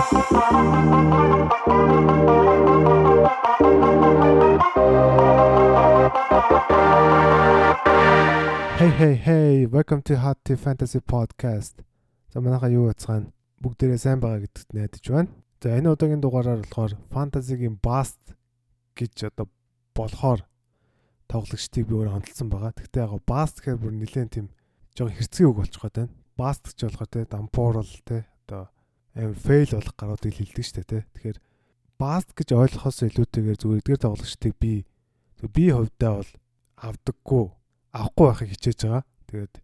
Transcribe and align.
Hey 0.00 0.08
hey 8.88 9.14
hey, 9.14 9.66
welcome 9.66 10.00
to 10.04 10.16
Hot 10.16 10.38
Tea 10.42 10.56
Fantasy 10.56 11.00
Podcast. 11.04 11.84
За 12.32 12.40
манайхаа 12.40 12.72
юу 12.72 12.88
яцгаана? 12.88 13.28
Бүгдээрээ 13.60 14.00
сайн 14.00 14.24
байгаа 14.24 14.40
гэдэгт 14.48 14.72
найдаж 14.72 15.04
байна. 15.04 15.28
За 15.60 15.76
энэ 15.76 15.92
удаагийн 15.92 16.24
дугаараар 16.24 16.64
болохоор 16.64 16.96
фэнтезигийн 17.12 17.76
Bast 17.84 18.32
гэж 18.96 19.28
одоо 19.28 19.52
болохоор 19.92 20.48
тоглогчдыг 21.28 21.84
би 21.84 22.00
өөрөө 22.00 22.24
хандсан 22.24 22.48
байгаа. 22.48 22.72
Гэхдээ 22.72 23.04
яг 23.04 23.20
Bast 23.28 23.60
гэхээр 23.60 23.76
бүр 23.76 23.92
нэлээд 23.92 24.32
тийм 24.32 24.48
жоохон 24.96 25.20
хэрцгий 25.20 25.44
үг 25.44 25.60
болчих 25.60 25.84
гээд 25.84 26.08
байна. 26.08 26.16
Bast 26.40 26.72
гэж 26.72 26.88
болохоор 26.88 27.10
те 27.12 27.28
дампуурал 27.28 27.92
те 28.08 28.24
амар 29.14 29.38
fail 29.38 29.70
болох 29.74 29.94
гаруудыг 29.96 30.34
хэлдэг 30.34 30.64
шүү 30.64 30.76
дээ 30.82 30.88
те. 30.90 31.06
Тэгэхээр 31.14 31.38
Bast 32.00 32.32
гэж 32.32 32.48
ойлгохоос 32.56 33.04
илүүтэйгээр 33.04 33.58
зүгээр 33.60 33.80
эдгээр 33.84 34.04
тоглогчдыг 34.04 34.54
би 34.56 34.88
би 35.52 35.64
хувьдаа 35.68 36.12
бол 36.20 36.32
авдаггүй 36.80 37.44
авахгүй 37.92 38.26
байхыг 38.26 38.50
хичээж 38.56 38.78
байгаа. 38.88 39.04
Тэгээд 39.28 39.54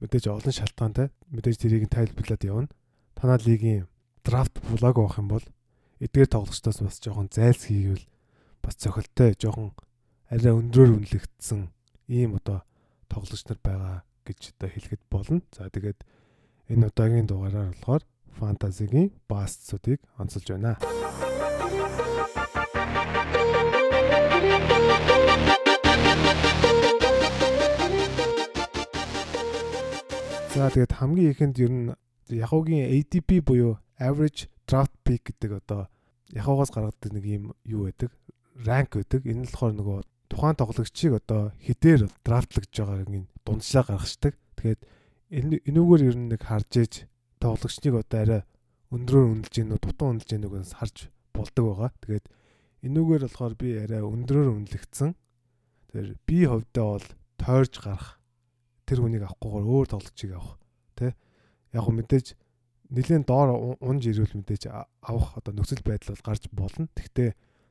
мэдээж 0.00 0.24
олон 0.32 0.54
шалтгаантай 0.54 1.08
мэдээж 1.28 1.56
тэрийг 1.60 1.92
тайлбарлаад 1.92 2.42
явна. 2.48 2.72
Танаа 3.12 3.38
лигийн 3.44 3.84
драфт 4.24 4.56
булааг 4.64 4.96
авах 4.96 5.20
юм 5.20 5.28
бол 5.28 5.46
эдгээр 6.00 6.30
тоглогчдоос 6.32 6.80
бас 6.80 6.96
жоохон 7.04 7.28
зайлс 7.28 7.68
хийвэл 7.68 8.04
бас 8.64 8.80
цохилтой 8.80 9.36
жоохон 9.36 9.76
арай 10.32 10.56
өндрөөр 10.56 11.04
үнэлэгдсэн 11.04 11.68
ийм 12.08 12.40
одоо 12.40 12.64
тоглогч 13.12 13.44
нар 13.44 13.60
байгаа 13.60 13.96
гэж 14.24 14.56
одоо 14.56 14.68
хэлэхэд 14.72 15.02
болно. 15.12 15.44
За 15.52 15.68
тэгээд 15.68 16.00
энэ 16.72 16.88
удаагийн 16.88 17.28
дугаараар 17.28 17.76
болохоор 17.76 18.02
фэнтезигийн 18.38 19.12
бастсуудыг 19.28 20.00
онцолж 20.18 20.46
байна. 20.50 20.76
За 30.54 30.70
тэгээд 30.70 30.92
хамгийн 30.94 31.30
ихэнд 31.34 31.56
ер 31.58 31.72
нь 31.74 31.90
Yahoo-гийн 32.30 32.86
ADP 32.94 33.42
буюу 33.42 33.74
average 33.98 34.46
draft 34.70 34.94
pick 35.02 35.26
гэдэг 35.26 35.50
одоо 35.58 35.90
Yahoo-гоос 36.30 36.70
гаргадаг 36.70 37.10
нэг 37.10 37.24
юм 37.26 37.44
юу 37.66 37.90
байдаг? 37.90 38.14
Rank 38.62 38.94
байдаг. 38.94 39.26
Энэ 39.26 39.42
нь 39.42 39.50
болохоор 39.50 39.74
нөгөө 39.74 39.98
тухайн 40.30 40.54
тоглогчийг 40.54 41.18
одоо 41.18 41.50
хідээр 41.58 42.06
драфтлагдж 42.22 42.70
байгаагийн 42.70 43.26
дундчлаа 43.42 43.82
гаргацдаг. 43.82 44.34
Тэгээд 44.54 44.80
энүүгээр 45.66 46.02
ер 46.06 46.16
нь 46.22 46.30
нэг 46.30 46.42
харж 46.46 46.70
ээж 46.78 46.94
тоглогчныг 47.44 47.94
одоо 48.00 48.20
арай 48.24 48.42
өндрөөр 48.88 49.26
үнэлж 49.44 49.52
гэнэ 49.52 49.72
үү, 49.76 49.82
дутуу 49.84 50.08
үнэлж 50.16 50.28
гэнэ 50.32 50.46
үгээс 50.48 50.72
харж 50.80 50.96
болдог 51.36 51.64
байгаа. 51.68 51.90
Тэгээд 52.00 52.26
энүүгээр 52.88 53.22
болохоор 53.28 53.54
би 53.60 53.68
арай 53.84 54.00
өндрөөр 54.00 54.48
үнэлэгдсэн. 54.64 55.10
Тэр 55.92 56.06
би 56.24 56.38
хувьдаа 56.48 56.86
бол 56.96 57.06
тойрж 57.36 57.74
гарах 57.84 58.16
тэр 58.88 59.04
хүнийг 59.04 59.24
авахгүйгээр 59.28 59.66
өөр 59.68 59.86
тоглогчийг 59.92 60.32
авах 60.36 60.56
тий 60.96 61.12
яг 61.74 61.86
мэдээж 61.88 62.26
нэгэн 62.94 63.24
доор 63.26 63.76
унж 63.80 64.02
ирвэл 64.06 64.38
мэдээж 64.38 64.70
авах 64.70 65.36
одоо 65.36 65.52
нөхцөл 65.56 65.82
байдал 65.82 66.14
бол 66.14 66.26
гарч 66.28 66.42
болно. 66.52 66.86
Гэхдээ 66.94 67.30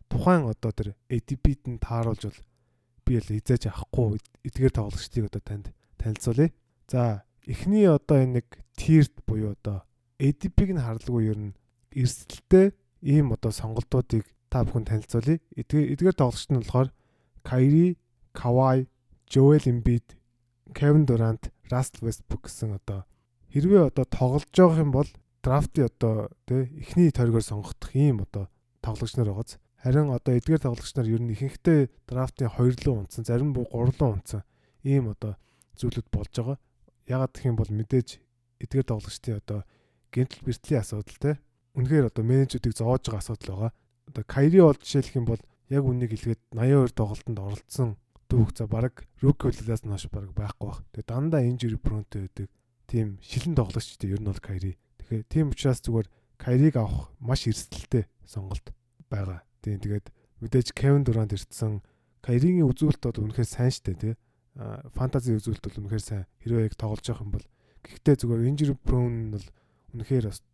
тухайн 0.09 0.49
одоо 0.49 0.71
тэр 0.73 0.89
ATP-д 1.07 1.69
нь 1.71 1.79
тааруулж 1.79 2.23
бол 2.27 2.41
би 3.05 3.13
л 3.21 3.29
хизээж 3.29 3.71
авахгүй 3.71 4.19
эдгээр 4.43 4.73
тоглогчдыг 4.73 5.29
одоо 5.29 5.41
танд 5.41 5.65
танилцуулъя. 5.97 6.51
За 6.89 7.23
эхний 7.45 7.85
одоо 7.87 8.17
энэ 8.23 8.43
нэг 8.43 8.47
тирт 8.75 9.13
буюу 9.27 9.53
одоо 9.57 9.83
ATP-г 10.19 10.73
нь 10.73 10.83
харлгүй 10.83 11.31
ер 11.31 11.39
нь 11.39 11.57
эрсдэлтэй 11.91 12.73
ийм 13.03 13.33
одоо 13.35 13.51
сонголтуудыг 13.51 14.25
та 14.49 14.63
бүхэн 14.63 14.87
танилцуулъя. 14.87 15.41
Эдгээр 15.57 16.15
тоглогчд 16.15 16.51
нь 16.53 16.61
болохоор 16.61 16.89
Kyrie, 17.43 17.97
Kawhi, 18.31 18.87
Joel 19.27 19.65
Embiid, 19.67 20.15
Kevin 20.73 21.05
Durant, 21.05 21.51
Russell 21.69 22.05
Westbrook 22.05 22.47
гэсэн 22.47 22.79
одоо 22.79 23.03
хэрвээ 23.51 23.91
одоо 23.91 24.05
тоглож 24.05 24.47
байгаа 24.53 24.79
юм 24.79 24.91
бол 24.95 25.09
драфтын 25.43 25.91
одоо 25.91 26.31
тий 26.47 26.71
эхний 26.79 27.11
тойргоор 27.11 27.43
сонгогдох 27.43 27.91
ийм 27.93 28.23
одоо 28.23 28.47
тоглогч 28.81 29.17
нар 29.17 29.29
байгааз. 29.33 29.59
Харин 29.83 30.09
одоо 30.15 30.33
эдгээр 30.39 30.63
тоглогч 30.63 30.95
нар 30.95 31.07
ер 31.11 31.21
нь 31.21 31.33
ихэнхдээ 31.35 31.81
драфтын 32.07 32.47
2 32.47 32.87
лөө 32.87 32.95
унтсан, 33.03 33.27
зарим 33.27 33.51
буу 33.51 33.67
3 33.67 33.99
лөө 33.99 34.09
унтсан 34.15 34.41
ийм 34.87 35.11
одоо 35.11 35.35
зүйлүүд 35.75 36.07
болж 36.13 36.31
байгаа. 36.31 36.57
Ягаад 37.07 37.33
гэх 37.35 37.47
юм 37.47 37.57
бол 37.59 37.71
мэдээж 37.71 38.19
эдгээр 38.63 38.87
тоглогчдын 38.87 39.39
одоо 39.41 39.59
гэмтэл 40.13 40.45
бэртлийн 40.45 40.81
асуудал 40.81 41.19
тий 41.19 41.35
үнэхээр 41.73 42.09
одоо 42.13 42.23
менежүүдийг 42.23 42.73
зоож 42.77 43.01
байгаа 43.09 43.21
асуудал 43.21 43.49
байгаа. 43.49 43.71
Одоо 44.09 44.23
Кайри 44.29 44.59
бол 44.61 44.77
жишээлх 44.77 45.15
юм 45.17 45.25
бол 45.25 45.41
яг 45.73 45.83
үнийг 45.83 46.11
хэлгээд 46.13 46.41
82 46.53 46.93
тоглолтод 46.93 47.39
оролцсон 47.39 47.89
дүүх 48.29 48.49
за 48.53 48.65
баг 48.69 49.05
руки 49.21 49.49
хөллөөс 49.49 49.81
нь 49.85 49.93
хойш 49.93 50.05
баг 50.13 50.29
байхгүй 50.37 50.67
баг. 50.69 50.79
Тэгээ 50.93 51.09
дандаа 51.09 51.41
инжери 51.41 51.77
пронтой 51.81 52.29
байдаг. 52.29 52.47
Тийм 52.85 53.17
шилэн 53.25 53.57
тоглогчтой 53.57 54.09
ер 54.13 54.21
нь 54.21 54.29
бол 54.29 54.37
Кайри. 54.37 54.77
Тэгэхээр 55.01 55.23
тийм 55.25 55.49
учраас 55.49 55.81
зүгээр 55.81 56.07
Кайриг 56.37 56.75
авах 56.77 57.09
маш 57.17 57.49
эрсдэлтэй 57.49 58.05
сонголт 58.21 58.69
байгаа. 59.09 59.41
Тийм 59.65 59.81
тэгээд 59.81 60.13
мэдээж 60.45 60.77
Кевин 60.77 61.01
Дурант 61.01 61.33
ирсэн 61.33 61.81
Кайригийн 62.21 62.69
үзүүлэлт 62.69 63.01
бол 63.01 63.23
үнэхээр 63.33 63.49
сайн 63.49 63.73
штэ 63.73 63.97
тий. 63.97 64.13
Фэнтези 64.53 65.33
үзүүлэлт 65.37 65.65
бол 65.65 65.79
үнэхээр 65.81 66.03
сайн. 66.03 66.25
Хэрвээ 66.45 66.69
яг 66.69 66.75
тоглож 66.77 67.05
явах 67.09 67.25
юм 67.25 67.33
бол 67.33 67.45
гэхдээ 67.81 68.15
зүгээр 68.21 68.47
инжери 68.53 68.75
прон 68.77 69.33
бол 69.33 69.47
үнэхээр 69.97 70.29
бас 70.29 70.45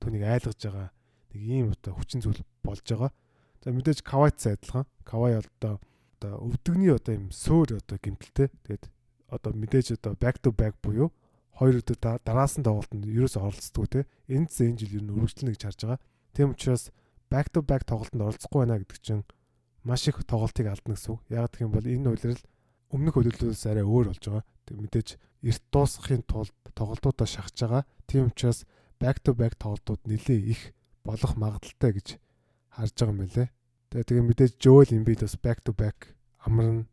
түүнийг 0.00 0.24
айлгаж 0.28 0.58
байгаа 0.60 0.88
нэг 1.32 1.40
ийм 1.40 1.66
одоо 1.72 1.92
хүчин 1.96 2.20
зүйл 2.20 2.42
болж 2.60 2.84
байгаа. 2.84 3.10
За 3.64 3.72
мэдээж 3.72 4.04
Кавайт 4.04 4.36
адилхан. 4.44 4.84
Кавай 5.04 5.40
одоо 5.40 5.80
одоо 6.20 6.32
өвдөгний 6.52 6.92
одоо 6.92 7.16
юм 7.16 7.32
сөөр 7.32 7.80
одоо 7.80 7.96
гимтэлтэй. 7.96 8.52
Тэгээд 8.68 8.84
одоо 9.32 9.52
мэдээж 9.56 9.96
одоо 9.96 10.12
back 10.20 10.36
to 10.44 10.52
back 10.52 10.76
буюу 10.84 11.08
хоёр 11.56 11.80
өдөр 11.80 12.20
дараасан 12.24 12.64
тоглолтод 12.64 13.04
ерөөс 13.04 13.36
оролцдог 13.36 13.88
те. 13.88 14.04
Энд 14.28 14.52
зэн 14.52 14.76
жил 14.76 15.00
ер 15.00 15.04
нь 15.04 15.12
өргөжлөнө 15.12 15.56
гэж 15.56 15.62
харж 15.64 15.80
байгаа. 15.84 16.00
Тийм 16.36 16.52
учраас 16.52 16.92
back 17.28 17.52
to 17.52 17.64
back 17.64 17.84
тоглолтод 17.84 18.20
оролцохгүй 18.20 18.60
байна 18.64 18.80
гэдэг 18.80 19.00
чинь 19.00 19.24
маш 19.84 20.08
их 20.08 20.24
тоглолтыг 20.24 20.72
алдна 20.72 20.96
гэсэн 20.96 21.12
үг. 21.16 21.20
Яг 21.28 21.52
гэх 21.52 21.64
юм 21.64 21.72
бол 21.72 21.84
энэ 21.84 22.08
үйлрэл 22.10 22.42
өмнөх 22.90 23.14
хөдөлгөөс 23.14 23.64
арай 23.70 23.86
өөр 23.86 24.10
болж 24.10 24.22
байгаа. 24.22 24.44
Тэг 24.66 24.76
мэдээж 24.82 25.08
эрт 25.46 25.64
дуусгахын 25.70 26.22
тулд 26.26 26.54
тоглолтуудаа 26.74 27.26
шахаж 27.26 27.56
байгаа. 27.62 27.82
Тийм 28.06 28.30
учраас 28.30 28.66
back 28.98 29.22
to 29.22 29.30
back 29.32 29.54
тоглолтууд 29.56 30.02
нэлээ 30.04 30.40
их 30.52 30.60
болох 31.06 31.32
магадaltaй 31.38 31.92
гэж 31.94 32.08
харж 32.74 32.94
байгаа 32.98 33.14
юм 33.14 33.20
билэ. 33.24 33.46
Тэгээ 33.90 34.06
тэгээ 34.10 34.28
мэдээж 34.28 34.52
Joel 34.58 34.90
Embiid 34.90 35.20
бас 35.22 35.36
back 35.38 35.62
to 35.62 35.72
back 35.72 36.18
амарна. 36.44 36.86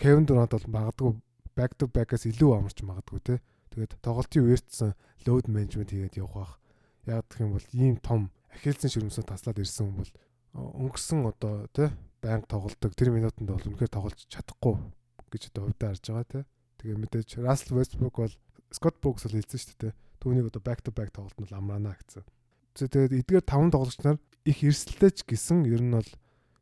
Kevin 0.00 0.24
Durant 0.24 0.50
бол 0.54 0.66
магадгүй 0.72 1.12
back 1.58 1.76
to 1.76 1.84
back-аас 1.90 2.24
илүү 2.24 2.50
амарч 2.56 2.80
магадгүй 2.86 3.20
те. 3.20 3.34
Тэгээд 3.74 4.00
тоглолтын 4.00 4.46
үеэртсэн 4.46 4.90
load 5.26 5.46
management 5.52 5.90
хийгээд 5.92 6.18
явах 6.22 6.34
байх. 6.34 6.52
Яг 7.06 7.26
гэх 7.28 7.44
юм 7.44 7.52
бол 7.58 7.68
ийм 7.76 7.96
том 8.00 8.30
ахилцэн 8.54 8.90
ширмсээ 8.90 9.26
таслаад 9.28 9.60
ирсэн 9.60 9.90
хүн 9.90 10.00
бол 10.00 10.12
өнгөрсөн 10.56 11.20
одоо 11.28 11.68
те 11.76 11.92
байнга 12.24 12.48
тоглолдог 12.48 12.92
тэр 12.96 13.12
минутанд 13.12 13.52
бол 13.52 13.68
үнэхээр 13.68 13.92
тоглож 13.92 14.20
чадахгүй 14.32 14.80
гэж 15.32 15.42
одоо 15.50 15.62
хувьдаа 15.70 15.88
харж 15.94 16.04
байгаа 16.06 16.26
те. 16.26 16.40
Тэгээ 16.78 16.98
мэдээж 17.02 17.28
Russell 17.42 17.76
Westbrook 17.76 18.16
бол 18.20 18.34
Scott 18.70 18.96
Brooks 19.00 19.24
бол 19.26 19.36
хэлсэн 19.36 19.60
шүү 19.60 19.78
дээ. 19.80 19.92
Түүнийг 20.20 20.46
одоо 20.50 20.62
back 20.62 20.80
to 20.82 20.90
back 20.90 21.10
тоглолт 21.14 21.38
нь 21.38 21.54
амраана 21.54 21.96
гэсэн. 21.96 22.24
Тэгээд 22.76 23.12
эдгээр 23.24 23.44
таван 23.46 23.70
тоглогч 23.72 24.00
нар 24.04 24.18
их 24.44 24.60
эрсдэлтэй 24.62 25.10
ч 25.16 25.18
гэсэн 25.24 25.64
ер 25.66 25.82
нь 25.82 25.96
бол 25.96 26.10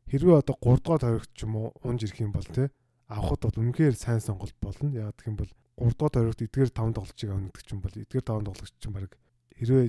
хэрвээ 0.09 0.41
одоо 0.41 0.55
3 0.57 0.79
дугаар 0.79 1.01
тойрогт 1.01 1.31
ч 1.35 1.43
юм 1.43 1.53
уу 1.59 1.75
унж 1.83 2.07
ирэх 2.07 2.23
юм 2.23 2.31
бол 2.31 2.47
те 2.47 2.71
авахд 3.11 3.41
бол 3.45 3.61
үнэхээр 3.61 3.95
сайн 3.95 4.21
сонголт 4.23 4.55
болно. 4.63 4.89
Яг 4.93 5.17
гэх 5.19 5.29
юм 5.29 5.37
бол 5.37 5.51
3 5.77 5.91
дугаар 5.93 6.13
тойрогт 6.13 6.41
эдгээр 6.45 6.71
5 6.71 6.95
тоглолцыг 6.95 7.29
авах 7.29 7.51
гэдэг 7.51 7.65
чинь 7.67 7.83
бол 7.83 7.95
эдгээр 7.99 8.25
5 8.25 8.47
тоглолч 8.47 8.73
чинь 8.79 8.95
баг 8.95 9.11
хэрвээ 9.59 9.85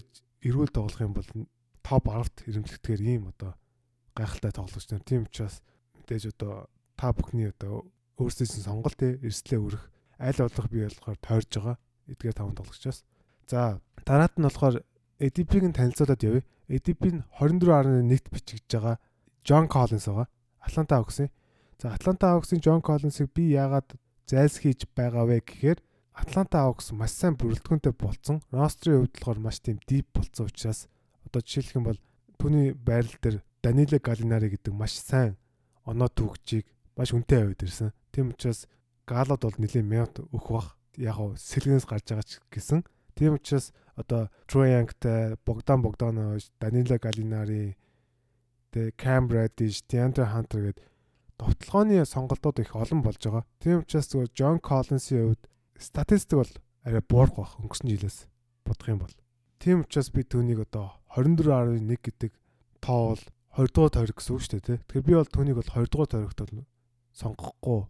эрүүл 0.46 0.72
тоглох 0.72 1.00
юм 1.00 1.14
бол 1.14 1.28
топ 1.86 2.04
10-т 2.10 2.50
ирэмтлэгдэхээр 2.50 3.02
ийм 3.06 3.30
одоо 3.30 3.54
гайхалтай 4.14 4.52
тоглогч 4.52 4.86
нар. 4.90 5.06
Тийм 5.06 5.22
учраас 5.26 5.62
мэдээж 5.94 6.34
одоо 6.34 6.66
та 6.98 7.12
бүхний 7.12 7.50
одоо 7.50 7.86
өөрсдийн 8.16 8.64
сонголт 8.64 8.96
те 8.96 9.20
эрслээ 9.20 9.60
өрөх 9.60 9.84
аль 10.18 10.40
болох 10.40 10.68
бий 10.72 10.84
болохоор 10.88 11.18
тойрж 11.20 11.50
байгаа 11.52 11.76
эдгээр 12.08 12.36
5 12.38 12.56
тоглогчоос. 12.56 12.98
За 13.50 13.80
дараад 14.04 14.34
нь 14.36 14.46
болохоор 14.46 14.76
ADP-г 15.20 15.72
танилцуулаад 15.72 16.22
явъя. 16.22 16.44
ADP 16.68 17.02
нь 17.12 17.22
24.1-т 17.38 18.26
бичигдэж 18.32 18.72
байгаа 18.72 18.96
Джон 19.44 19.68
Коллинс 19.68 20.06
байгаа. 20.08 20.28
Атланта 20.60 20.96
Хawks-ийн. 20.98 21.30
За 21.80 21.92
Атланта 21.92 22.32
Хawks-ийн 22.32 22.60
Джон 22.60 22.82
Коллинсыг 22.82 23.30
би 23.32 23.52
яагаад 23.52 23.94
зайлсхийж 24.26 24.88
байгаа 24.96 25.24
вэ 25.28 25.40
гэхээр 25.44 25.78
Атланта 26.16 26.64
Хawks 26.64 26.96
маш 26.96 27.12
сайн 27.12 27.36
бүрэлдэхүүнтэй 27.36 27.92
болцсон. 27.92 28.40
Рострын 28.50 29.04
хувьд 29.04 29.14
болохоор 29.14 29.38
маш 29.38 29.60
тийм 29.60 29.78
дип 29.86 30.08
болцсон 30.16 30.48
учраас 30.48 30.88
одоо 31.28 31.40
жишээлх 31.44 31.76
юм 31.76 31.84
бол 31.84 32.00
түүний 32.40 32.72
байрал 32.72 33.14
дээр 33.22 33.44
Данило 33.62 33.98
Галинари 34.00 34.48
гэдэг 34.56 34.72
маш 34.74 34.96
сайн 34.96 35.36
оноо 35.84 36.08
түүхчийг 36.08 36.66
маш 36.96 37.12
үнэтэй 37.12 37.44
аваад 37.44 37.62
ирсэн. 37.62 37.92
Тийм 38.16 38.32
учраас 38.32 38.64
Галод 39.04 39.44
бол 39.44 39.60
нэлийн 39.60 39.84
мянт 39.84 40.24
өгөх 40.24 40.48
бах. 40.48 40.68
Яг 40.96 41.20
нь 41.20 41.36
сэлгэнээс 41.36 41.84
гарч 41.84 42.08
байгаа 42.08 42.24
ч 42.24 42.40
гэсэн 42.48 42.80
Тийм 43.16 43.34
учраас 43.34 43.72
одоо 43.96 44.28
Троянгтай, 44.46 45.36
Богдан 45.46 45.80
Богданович, 45.82 46.50
Данила 46.60 46.98
Галинари, 46.98 47.76
Cam 48.72 49.28
Reddish, 49.28 49.80
DeAndre 49.88 50.28
Hunter 50.32 50.68
гэдэг 50.68 50.84
товтлогооны 51.40 52.04
сонголтууд 52.04 52.60
их 52.60 52.76
олон 52.76 53.00
болж 53.00 53.16
байгаа. 53.24 53.44
Тийм 53.60 53.80
учраас 53.80 54.08
зүгээр 54.12 54.30
John 54.36 54.60
Collins-ийн 54.60 55.32
хувьд 55.32 55.48
статистик 55.80 56.36
бол 56.40 56.52
арай 56.84 57.00
буурах 57.00 57.32
бах 57.36 57.56
өнгөрсөн 57.56 57.88
жилээс 57.88 58.28
бодох 58.68 58.88
юм 58.88 59.00
бол. 59.00 59.16
Тийм 59.64 59.80
учраас 59.80 60.12
би 60.12 60.20
түүнийг 60.20 60.68
одоо 60.68 61.00
24.1 61.16 61.88
гэдэг 61.88 62.32
тоо 62.84 63.16
бол 63.16 63.24
20 63.56 63.72
дугаар 63.72 63.92
тойрог 63.96 64.16
гэсэн 64.20 64.32
үг 64.36 64.42
шүү 64.44 64.52
дээ 64.60 64.64
тий. 64.64 64.78
Тэгэхээр 64.84 65.08
би 65.08 65.12
бол 65.16 65.32
түүнийг 65.32 65.56
бол 65.56 65.72
20 65.72 65.88
дугаар 65.88 66.12
тойрогт 66.12 66.40
сонгохгүй 67.16 67.80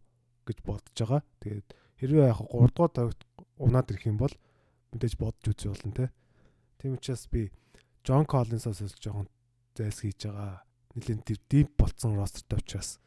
гэж 0.46 0.58
бодож 0.62 0.94
байгаа. 0.94 1.22
Тэгээд 1.42 1.68
хэрвээ 2.00 2.30
яг 2.30 2.40
3 2.46 2.70
дугаар 2.72 2.92
тойрогт 2.94 3.22
унаад 3.58 3.90
ирэх 3.90 4.06
юм 4.06 4.18
бол 4.22 4.34
мэдээж 4.94 5.14
бодож 5.18 5.44
үзье 5.50 5.74
болно 5.74 5.92
тий. 5.92 6.08
Тийм 6.78 6.96
учраас 6.96 7.26
би 7.28 7.50
Джон 8.06 8.24
Коллинсаас 8.24 8.80
л 8.80 8.94
жоохон 9.02 9.28
зайлс 9.74 10.00
хийж 10.00 10.30
байгаа. 10.30 10.62
Тэр 10.96 11.40
дип 11.50 11.68
болцсон 11.76 12.16
ростертай 12.16 12.58
учраас. 12.62 13.00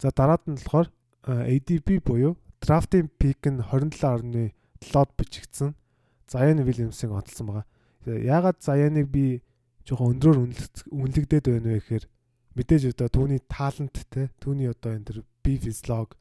За 0.00 0.10
дараад 0.10 0.42
нь 0.48 0.58
болохоор 0.58 0.88
ADP 1.22 2.02
буюу 2.02 2.34
драфтын 2.58 3.06
пик 3.20 3.46
нь 3.46 3.60
27.7-д 3.60 5.12
бичигдсэн. 5.18 5.74
Заян 6.26 6.64
Вильямсыг 6.64 7.10
онцлсан 7.10 7.46
байгаа. 7.46 7.66
Яагаад 8.06 8.58
Заяныг 8.64 9.06
би 9.06 9.42
жоохон 9.86 10.18
өндрөөр 10.18 10.38
үнэлэгдээд 10.90 11.46
байна 11.46 11.70
вэ 11.74 11.78
гэхээр 11.78 12.04
мэдээж 12.54 12.82
одоо 12.94 13.08
түүний 13.10 13.40
талант 13.46 13.98
те 14.10 14.30
түүний 14.42 14.70
одоо 14.70 14.94
энэ 14.94 15.06
төр 15.06 15.18
би 15.42 15.58
физиолог 15.58 16.14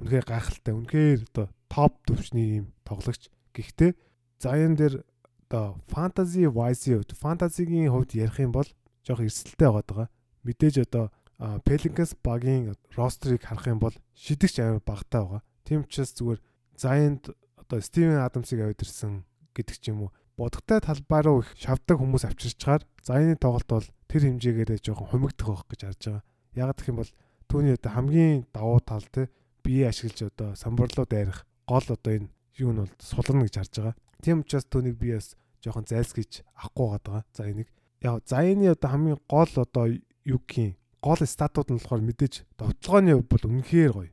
үнэхээр 0.00 0.26
гайхалтай 0.26 0.74
үнэхээр 0.74 1.20
одоо 1.32 1.46
топ 1.68 1.92
төвчний 2.06 2.64
юм 2.64 2.66
тоглогч 2.84 3.28
гэхдээ 3.52 3.92
заяан 4.40 4.74
дээр 4.76 5.04
одоо 5.48 5.76
фэнтези 5.92 6.48
вайсийн 6.48 7.04
хувьд 7.04 7.12
фэнтезигийн 7.16 7.92
хувьд 7.92 8.16
ярих 8.16 8.40
юм 8.40 8.52
бол 8.52 8.68
жоох 9.04 9.20
эрсдэлтэй 9.20 9.68
байгаа. 9.68 10.08
Мэдээж 10.44 10.88
одоо 10.88 11.12
Pelicans 11.66 12.14
багийн 12.22 12.74
рострыг 12.96 13.42
харах 13.42 13.66
юм 13.66 13.78
бол 13.78 13.94
шидэгч 14.14 14.62
амар 14.62 14.80
багтаа 14.80 15.22
байгаа. 15.22 15.42
Тийм 15.64 15.82
учраас 15.82 16.14
зүгээр 16.14 16.40
Заянд 16.78 17.34
одоо 17.58 17.80
Стивен 17.80 18.22
Адамсыг 18.22 18.60
авид 18.62 18.82
ирсэн 18.82 19.26
гэдэг 19.52 19.76
ч 19.76 19.90
юм 19.90 20.08
уу 20.08 20.10
бодготой 20.38 20.80
талбай 20.80 21.20
руу 21.22 21.42
их 21.42 21.50
шавдаг 21.58 21.98
хүмүүс 21.98 22.24
авчирчгаар 22.26 22.82
Заяны 23.02 23.36
тоглолт 23.36 23.68
бол 23.68 23.86
тэр 24.08 24.22
хэмжээгээр 24.22 24.80
жоохон 24.80 25.10
хумигдах 25.10 25.46
байх 25.50 25.66
гэж 25.68 25.80
харж 25.82 26.02
байгаа. 26.06 26.24
Яг 26.56 26.76
гэх 26.78 26.88
юм 26.88 26.98
бол 27.02 27.12
түүний 27.50 27.74
одоо 27.76 27.90
хамгийн 27.92 28.46
давуу 28.54 28.80
тал 28.80 29.04
те 29.12 29.28
бие 29.62 29.88
ашиглаж 29.88 30.32
одоо 30.32 30.54
самбарлуу 30.54 31.06
дайрах 31.06 31.46
гол 31.66 31.86
одоо 31.88 32.12
энэ 32.12 32.28
юу 32.58 32.72
нь 32.72 32.80
бол 32.82 32.92
сулрна 32.98 33.46
гэж 33.46 33.54
харж 33.56 33.72
байгаа. 33.78 33.96
Тийм 34.22 34.42
учраас 34.42 34.66
түүнийг 34.66 34.96
би 34.98 35.14
бас 35.14 35.36
жоохон 35.62 35.86
зайлсхийж 35.88 36.42
авахгүй 36.54 36.98
байгаа. 36.98 37.24
За 37.32 37.48
энийг 37.48 37.68
яг 38.02 38.22
Заяны 38.26 38.70
одоо 38.70 38.90
хамгийн 38.90 39.20
гол 39.28 39.52
одоо 39.56 39.86
юу 40.24 40.40
гэх 40.46 40.76
гол 41.00 41.20
статууд 41.22 41.70
нь 41.70 41.78
болохоор 41.78 42.02
мэдээж 42.02 42.34
довтлогооны 42.58 43.14
хувь 43.14 43.30
бол 43.30 43.44
үнэхээр 43.50 43.92
гоё. 43.92 44.12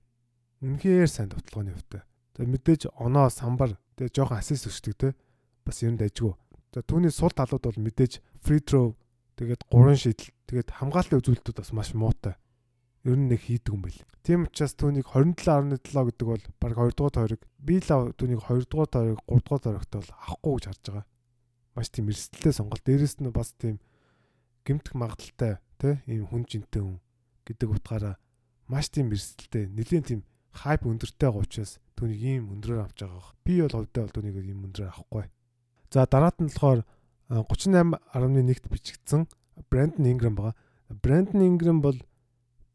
Үнэхээр 0.61 1.09
сайн 1.09 1.29
довтлогооны 1.29 1.73
хувьтай. 1.73 2.01
Тэгээ 2.37 2.53
мэдээж 2.53 2.81
оноо 2.95 3.29
самбар 3.29 3.77
тэгээ 3.97 4.13
жоохон 4.13 4.37
ассист 4.37 4.69
өчтөг 4.69 4.95
те 4.97 5.07
бас 5.65 5.81
юм 5.83 5.97
дайжгүй. 5.97 6.33
За 6.73 6.81
түүний 6.81 7.11
сул 7.13 7.33
талууд 7.33 7.65
бол 7.65 7.79
мэдээж 7.81 8.21
free 8.41 8.61
throw 8.61 8.93
тэгээд 9.37 9.65
гурван 9.69 9.97
шидэл 9.97 10.33
тэгээд 10.49 10.69
хамгаалалтын 10.73 11.19
үзүүлэлтүүд 11.21 11.57
бас 11.57 11.71
маш 11.73 11.93
муутай. 11.93 12.37
Ер 13.07 13.15
нь 13.15 13.31
нэг 13.31 13.39
хийдэг 13.39 13.71
юм 13.71 13.81
байл. 13.83 14.01
Тийм 14.23 14.45
учраас 14.49 14.75
түүнийг 14.75 15.07
27.7 15.07 15.79
гэдэг 15.79 16.27
бол 16.27 16.43
баг 16.59 16.73
2 16.75 16.95
дугаар 16.99 17.15
тойрог 17.15 17.41
би 17.63 17.79
л 17.79 18.11
түүнийг 18.19 18.41
2 18.43 18.67
дугаар 18.67 18.89
тойрог 18.91 19.19
3 19.23 19.39
дугаар 19.39 19.63
тойрогт 19.63 19.91
бол 19.95 20.11
авахгүй 20.19 20.53
гэж 20.59 20.65
харж 20.67 20.83
байгаа. 20.83 21.05
Маш 21.75 21.87
тийм 21.89 22.11
эрсдэлтэй 22.11 22.53
сонголт. 22.53 22.83
Дээрэс 22.83 23.15
нь 23.23 23.31
бас 23.31 23.55
тийм 23.55 23.79
гэмтэх 24.67 24.93
магадaltaй 24.99 25.63
тий 25.79 25.95
ийм 26.11 26.27
хүн 26.27 26.43
жинтэй 26.43 26.83
хүн 26.83 26.99
гэдэг 27.47 27.69
утгаараа 27.71 28.15
маш 28.67 28.91
тийм 28.91 29.15
эрсдэлтэй 29.15 29.71
нэлийн 29.71 30.03
тийм 30.03 30.21
хайп 30.51 30.83
өндөртэй 30.83 31.31
байгаа 31.31 31.45
учраас 31.47 31.79
түүнийг 31.95 32.21
ийм 32.21 32.43
өндрөөр 32.53 32.83
авч 32.83 32.99
байгаа. 33.07 33.31
Би 33.47 33.63
бол 33.63 33.75
хувьдаа 33.79 34.03
бол 34.03 34.15
түүнийг 34.15 34.37
ийм 34.43 34.67
өндрөөр 34.67 34.91
авахгүй. 34.91 35.25
За 35.89 36.05
дараад 36.05 36.37
нь 36.43 36.51
болохоор 36.51 36.83
38.1-т 37.29 38.65
бичигдсэн 38.69 39.21
Brandon 39.69 40.05
Ingram 40.05 40.35
байгаа. 40.35 40.55
Brandon 41.03 41.41
Ingram 41.45 41.81
бол 41.81 41.97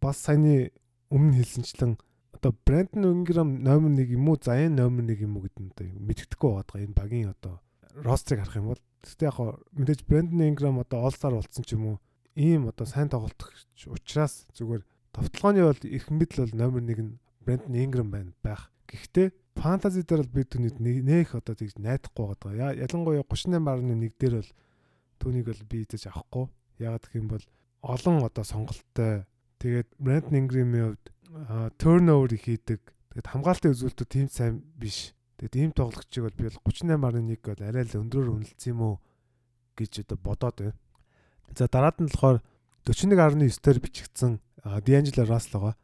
бас 0.04 0.20
саяны 0.20 0.68
өмнө 1.08 1.40
хэлсэнчлэн 1.40 1.96
одоо 2.36 2.52
Brandon 2.68 3.24
Ingram 3.24 3.64
номер 3.64 4.04
1 4.04 4.12
юм 4.12 4.28
уу, 4.28 4.36
Zayn 4.36 4.76
номер 4.76 5.08
1 5.08 5.24
юм 5.24 5.40
уу 5.40 5.48
гэдэг 5.48 5.64
нь 5.64 5.72
одоо 5.72 5.86
мэддэхгүй 5.96 6.50
байгаа. 6.52 6.84
Энэ 6.84 6.92
багийн 6.92 7.32
одоо 7.32 7.64
рострыг 7.96 8.44
харах 8.44 8.60
юм 8.60 8.68
бол 8.68 8.82
гэхдээ 9.00 9.28
яг 9.32 9.38
мэдээж 9.72 10.00
Brandon 10.04 10.44
Ingram 10.44 10.76
одоо 10.84 11.08
All-Star 11.08 11.32
болсон 11.32 11.64
ч 11.64 11.72
юм 11.72 11.84
уу 11.88 11.96
ийм 12.36 12.68
одоо 12.68 12.84
сайн 12.84 13.08
тоглолтч 13.08 13.88
учраас 13.88 14.44
зүгээр 14.52 14.84
товтлооны 15.16 15.64
бол 15.64 15.80
их 15.88 16.04
мэдл 16.12 16.44
бол 16.44 16.52
номер 16.52 16.82
1 16.84 17.00
нь 17.00 17.18
Brandon 17.40 17.72
Ingram 17.72 18.08
байна 18.12 18.32
байх. 18.44 18.68
Гэхдээ 18.84 19.32
фэнтези 19.56 20.04
дээр 20.04 20.28
бол 20.28 20.36
би 20.36 20.42
түүнийг 20.44 20.76
нээх 20.82 21.40
одоо 21.40 21.56
тэгж 21.56 21.80
найдахгүй 21.80 22.36
байгаа. 22.44 22.76
Ялангуяа 22.76 23.24
38.1 23.24 24.20
дээр 24.20 24.34
бол 24.42 24.50
түүнийг 25.16 25.46
бол 25.48 25.62
би 25.64 25.86
эзэж 25.88 26.12
авахгүй. 26.12 26.52
Ягаад 26.76 27.08
гэх 27.08 27.16
юм 27.16 27.28
бол 27.32 27.44
олон 27.80 28.20
одоо 28.20 28.44
сонголттой 28.44 29.24
тэгээд 29.64 29.88
Brandon 29.96 30.36
Ingram-ийн 30.36 30.92
хувьд 30.92 31.04
turnover 31.80 32.36
хийдэг. 32.36 32.84
Тэгээд 33.16 33.30
хамгаалтын 33.32 33.72
үзүүлэлтүүд 33.72 34.10
тийм 34.12 34.28
сайн 34.28 34.60
биш. 34.76 35.16
Тэгээд 35.40 35.56
ийм 35.56 35.72
тоглогчийг 35.72 36.28
бол 36.28 36.36
би 36.36 36.44
бол 36.52 36.60
38.1 36.68 37.40
бол 37.40 37.64
арай 37.64 37.84
л 37.88 38.00
өндрөөр 38.04 38.28
үнэлсэн 38.44 38.76
юм 38.76 38.80
уу 38.84 38.96
гэж 39.72 40.04
одоо 40.04 40.18
бодоод 40.20 40.56
байна. 40.60 40.76
За 41.56 41.64
дараад 41.64 41.96
нь 41.96 42.12
болохоор 42.12 42.44
41.9 42.84 43.40
дээр 43.64 43.78
бичигдсэн 43.80 44.32
D'Angelo 44.84 45.24
Russell 45.24 45.56
байгаа. 45.56 45.76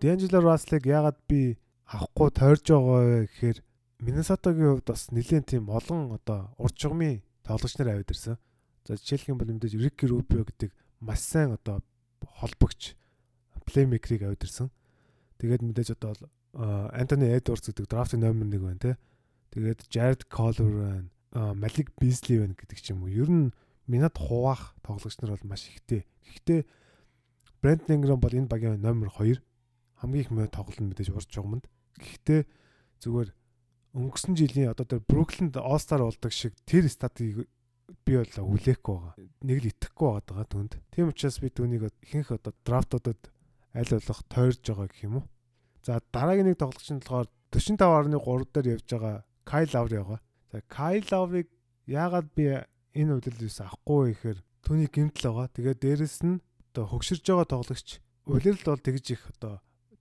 D'Angelo 0.00 0.40
Russell-ыг 0.40 0.84
ягаад 0.88 1.18
би 1.28 1.60
авахгүй 1.92 2.28
тойрж 2.32 2.64
байгаа 2.72 3.28
гэхээр 3.28 3.58
Миннесотагийн 4.00 4.80
хувьд 4.80 4.88
бас 4.88 5.12
нэлээд 5.12 5.44
тийм 5.44 5.68
олон 5.68 6.16
одоо 6.16 6.56
урд 6.56 6.72
чугмын 6.72 7.20
тоглогч 7.44 7.76
нар 7.76 8.00
аваад 8.00 8.08
ирсэн. 8.08 8.40
За 8.88 8.96
жишээлх 8.96 9.28
юм 9.28 9.38
бол 9.38 9.52
мэдээж 9.52 9.76
Рик 9.76 10.00
Рубио 10.08 10.48
гэдэг 10.48 10.72
маш 11.04 11.20
сайн 11.20 11.52
одоо 11.60 11.84
холбогч 12.24 12.96
плеймейкерийг 13.70 14.22
аваад 14.26 14.42
ирсэн. 14.42 14.68
Тэгээд 15.38 15.62
мэдээж 15.62 15.94
одоо 15.94 16.18
Антони 16.90 17.30
Эдвардс 17.30 17.70
гэдэг 17.70 17.86
драфтын 17.86 18.20
номер 18.26 18.50
1 18.50 18.58
байна 18.58 18.82
те. 18.82 18.92
Тэгээд 19.54 19.86
Jared 19.86 20.26
Collier 20.26 21.06
байна. 21.30 21.54
Малик 21.54 21.94
Бизли 21.94 22.42
байна 22.42 22.58
гэдэг 22.58 22.78
ч 22.82 22.90
юм 22.90 23.06
уу. 23.06 23.14
Ер 23.14 23.30
нь 23.30 23.54
минад 23.86 24.18
хуваах 24.18 24.74
тоглогч 24.82 25.22
нар 25.22 25.38
бол 25.38 25.54
маш 25.54 25.70
ихтэй. 25.70 26.04
Гэхдээ 26.26 26.66
Брентон 27.62 28.02
Ингрэм 28.02 28.18
бол 28.18 28.34
энэ 28.34 28.50
багийн 28.50 28.82
номер 28.82 29.14
2 29.14 29.38
хамгийн 30.00 30.24
их 30.24 30.30
муу 30.30 30.48
тоглолт 30.48 30.80
мэдээж 30.80 31.12
урж 31.12 31.28
жогмонд. 31.28 31.68
Гэхдээ 32.00 32.48
зүгээр 33.04 33.30
өнгөрсөн 33.94 34.34
жилийн 34.38 34.72
одоо 34.72 34.86
тэр 34.88 35.04
Бруклинд 35.04 35.60
All-Star 35.60 36.00
болдог 36.00 36.32
шиг 36.32 36.56
тэр 36.64 36.88
статыг 36.88 37.44
би 38.06 38.12
бол 38.16 38.32
хүлээхгүй 38.32 38.96
байгаа. 38.96 39.14
Нэг 39.44 39.58
л 39.60 39.70
итгэхгүй 39.70 40.08
байгаа 40.24 40.46
түнд. 40.48 40.72
Тийм 40.88 41.12
учраас 41.12 41.36
би 41.42 41.52
түүнийг 41.52 41.92
ихэнх 42.00 42.32
одоо 42.32 42.56
драфтуудад 42.64 43.20
аль 43.74 43.90
болох 43.90 44.20
тойрж 44.28 44.60
байгаа 44.66 44.88
гэх 44.88 45.04
юм 45.06 45.16
уу. 45.20 45.26
За 45.86 46.00
дараагийн 46.12 46.48
нэг 46.50 46.58
тоглогч 46.58 46.88
нь 46.90 47.00
болохоор 47.00 47.28
45.3 47.50 48.54
дээр 48.54 48.66
явж 48.74 48.86
байгаа 48.90 49.16
Kyle 49.48 49.72
Lowry 49.74 49.96
байгаа. 49.98 50.20
За 50.52 50.58
Kyle 50.66 51.06
Lowry-г 51.10 51.48
яагаад 51.86 52.28
би 52.34 52.44
энэ 52.94 53.12
үйлдэлээс 53.16 53.58
авахгүй 53.62 54.14
гэхээр 54.14 54.38
түүний 54.66 54.88
гэмтэл 54.90 55.26
байгаа. 55.30 55.48
Тэгээд 55.54 55.82
дээрэс 55.82 56.18
нь 56.26 56.42
одоо 56.70 56.84
хөгширж 56.90 57.24
байгаа 57.26 57.48
тоглогч 57.50 57.88
улирал 58.26 58.64
бол 58.66 58.82
тэгж 58.86 59.06
их 59.14 59.22
одоо 59.34 59.54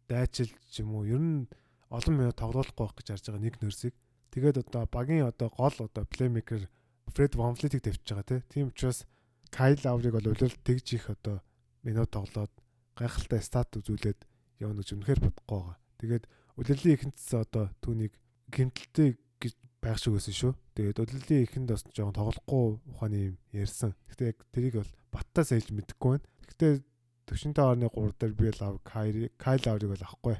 дайчил 0.09 0.51
ч 0.69 0.81
юм 0.81 0.97
уу 0.97 1.05
ер 1.05 1.21
нь 1.21 1.49
олон 1.89 2.15
минут 2.17 2.37
тоглоулахгүй 2.37 2.85
байх 2.85 2.95
гэж 2.97 3.07
харж 3.09 3.25
байгаа 3.29 3.43
нэг 3.45 3.55
нөрсийг. 3.61 3.95
Тэгээд 4.33 4.57
одоо 4.69 4.83
багийн 4.85 5.25
одоо 5.25 5.49
гол 5.49 5.73
одоо 5.77 6.05
плеймейкер 6.05 6.69
Фред 7.13 7.33
Ванфлитийг 7.33 7.81
тавьж 7.81 8.05
байгаа 8.05 8.41
тийм 8.45 8.69
учраас 8.69 9.05
Кайл 9.49 9.79
Лаврыг 9.81 10.13
бол 10.13 10.29
үлээл 10.29 10.61
тэгж 10.61 10.85
их 10.93 11.09
одоо 11.09 11.41
минут 11.81 12.13
тоглоод 12.13 12.53
гайхалтай 12.99 13.39
стат 13.39 13.71
үзүүлээд 13.79 14.19
явна 14.59 14.83
гэж 14.83 14.89
үнэхээр 14.99 15.23
бодохгүй 15.23 15.55
байгаа. 15.55 15.77
Тэгээд 16.03 16.23
үлрэлийн 16.59 16.95
ихэнтс 16.99 17.31
одоо 17.39 17.71
түүнийг 17.79 18.13
гимтэлтэй 18.51 19.15
гэж 19.39 19.53
байх 19.79 19.97
шиг 19.99 20.13
байсан 20.19 20.35
шүү. 20.35 20.53
Тэгээд 20.75 20.99
үлрэлийн 20.99 21.43
ихэнд 21.47 21.69
бас 21.71 21.83
жоохон 21.95 22.15
тоглохгүй 22.19 22.65
ухааны 22.91 23.19
юм 23.31 23.35
ярьсан. 23.55 23.95
Гэтэ 24.11 24.35
яг 24.35 24.37
тэрийг 24.51 24.75
бол 24.83 24.91
баттай 25.15 25.43
сэлж 25.47 25.71
мэдэхгүй 25.71 26.19
байна. 26.19 26.27
Гэтэ 26.51 26.67
45.3 27.29 28.19
дээр 28.19 28.33
би 28.33 28.51
лав 28.59 28.75
Кайри 28.83 29.31
Кайл 29.37 29.61
Лаврыг 29.63 29.95
бол 29.95 30.03
авахгүй. 30.03 30.37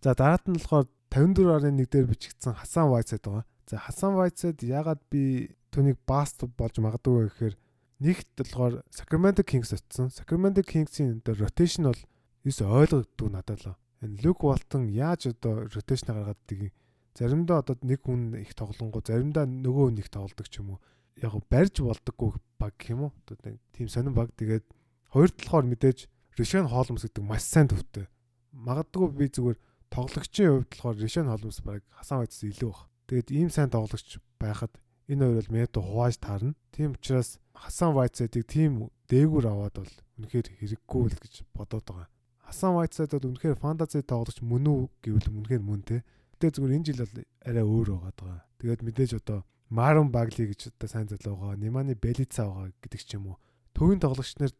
За 0.00 0.14
дараад 0.14 0.46
нь 0.48 0.56
болохоор 0.56 0.86
54.1 1.10 1.90
дээр 1.90 2.06
бичигдсэн 2.06 2.54
Хасан 2.54 2.88
Вайцад 2.88 3.20
байгаа. 3.26 3.44
За 3.66 3.76
Хасан 3.76 4.14
Вайцад 4.14 4.62
ягаад 4.62 5.02
би 5.10 5.52
түүнийг 5.74 5.98
баст 6.06 6.46
болж 6.56 6.78
магадгүй 6.78 7.28
гэхээр 7.28 7.54
нэгт 8.00 8.28
болохоор 8.40 8.80
Sacramento 8.88 9.44
Kings 9.44 9.72
очсон. 9.76 10.08
Sacramento 10.08 10.64
Kings-ийн 10.64 11.20
одоо 11.20 11.36
rotation 11.36 11.92
бол 11.92 12.00
ерөөс 12.44 12.60
ойлгогддог 12.64 13.28
надад 13.28 13.60
л. 13.60 13.76
Энэ 14.00 14.24
Luke 14.24 14.48
Walton 14.48 14.88
яаж 14.88 15.28
одоо 15.28 15.68
rotation 15.68 16.08
гаргаад 16.08 16.40
дгийг 16.48 16.72
заримдаа 17.12 17.60
одоо 17.60 17.76
нэг 17.84 18.00
хүн 18.00 18.40
их 18.40 18.56
тоглонгоо 18.56 19.04
заримдаа 19.04 19.44
нөгөө 19.44 19.92
хүн 19.92 20.00
их 20.00 20.08
тоглодог 20.08 20.48
ч 20.48 20.64
юм 20.64 20.76
уу. 20.76 20.80
Яг 21.20 21.36
барьж 21.52 21.84
болдоггүй 21.84 22.32
баг 22.56 22.74
юм 22.88 23.08
уу. 23.08 23.12
Одоо 23.28 23.60
тийм 23.76 23.88
сонирн 23.92 24.16
баг. 24.16 24.32
Тэгээд 24.32 24.64
хоёр 25.12 25.28
талахаар 25.28 25.68
мэдээж 25.68 26.08
Решен 26.40 26.64
Холмс 26.72 27.04
гэдэг 27.04 27.20
маш 27.20 27.44
сайн 27.44 27.68
төвтэй. 27.68 28.08
Магадгүй 28.56 29.12
би 29.12 29.28
зүгээр 29.28 29.58
тоглогчийн 29.92 30.64
хувьд 30.64 30.72
болохоор 30.72 30.96
Решен 30.96 31.28
Холмс 31.28 31.60
баг 31.60 31.84
Хасан 31.92 32.24
Вайтс 32.24 32.40
илүү 32.48 32.72
баг. 32.72 32.88
Тэгээд 33.12 33.28
ийм 33.28 33.50
сайн 33.52 33.68
тоглогч 33.68 34.16
байхад 34.40 34.72
энэ 35.10 35.26
хоёр 35.26 35.36
бол 35.42 35.50
Мето 35.50 35.82
хувааж 35.82 36.16
таарна. 36.22 36.54
Тийм 36.70 36.94
учраас 36.94 37.42
Хасан 37.54 37.92
Вайтсыг 37.98 38.30
тийм 38.46 38.94
дээгүүр 39.10 39.46
аваад 39.50 39.74
бол 39.82 39.94
үнэхээр 40.22 40.46
хэрэггүй 40.62 41.04
л 41.10 41.18
гэж 41.18 41.34
бодоод 41.50 41.84
байгаа. 41.84 42.08
Хасан 42.46 42.78
Вайтсад 42.78 43.10
бол 43.10 43.34
үнэхээр 43.34 43.58
фэнтези 43.58 44.06
тоглогч 44.06 44.38
мөн 44.40 44.64
үү 44.70 44.80
гэвэл 45.02 45.28
үнэхээр 45.34 45.62
мөн 45.66 45.82
те. 45.82 46.06
Гэтэ 46.38 46.56
зүгээр 46.56 46.76
энэ 46.78 46.86
жил 46.86 47.02
бол 47.02 47.14
арай 47.42 47.64
өөр 47.66 47.88
байгаад 47.90 48.18
байгаа. 48.22 48.40
Тэгээд 48.62 48.82
мэдээж 48.86 49.12
одоо 49.18 49.38
Марон 49.70 50.08
Багли 50.14 50.46
гэж 50.50 50.74
одоо 50.74 50.88
сайн 50.88 51.10
залуу 51.10 51.36
байгаа. 51.36 51.58
Ниманы 51.58 51.94
Белица 51.98 52.46
байгаа 52.46 52.70
гэдэг 52.78 53.00
ч 53.02 53.18
юм 53.18 53.34
уу. 53.34 53.38
Төвийн 53.74 54.02
тоглогч 54.02 54.38
нар 54.38 54.54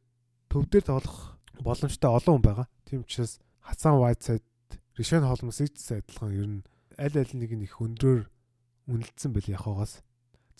төв 0.51 0.67
дээр 0.67 0.87
тоглох 0.87 1.39
боломжтой 1.63 2.11
олон 2.11 2.43
хүн 2.43 2.47
байгаа. 2.47 2.67
Тийм 2.87 3.07
учраас 3.07 3.39
Хасан 3.63 3.99
Вайтсад 4.03 4.43
Решен 4.99 5.25
Холмсыг 5.27 5.75
ч 5.79 5.95
адилхан 5.95 6.31
ер 6.35 6.47
нь 6.47 6.63
аль 6.99 7.17
аль 7.17 7.35
нэг 7.39 7.51
нь 7.55 7.67
их 7.67 7.79
өндрөөр 7.81 8.29
үнэлсэн 8.91 9.31
байл 9.33 9.55
яхагаас. 9.55 10.03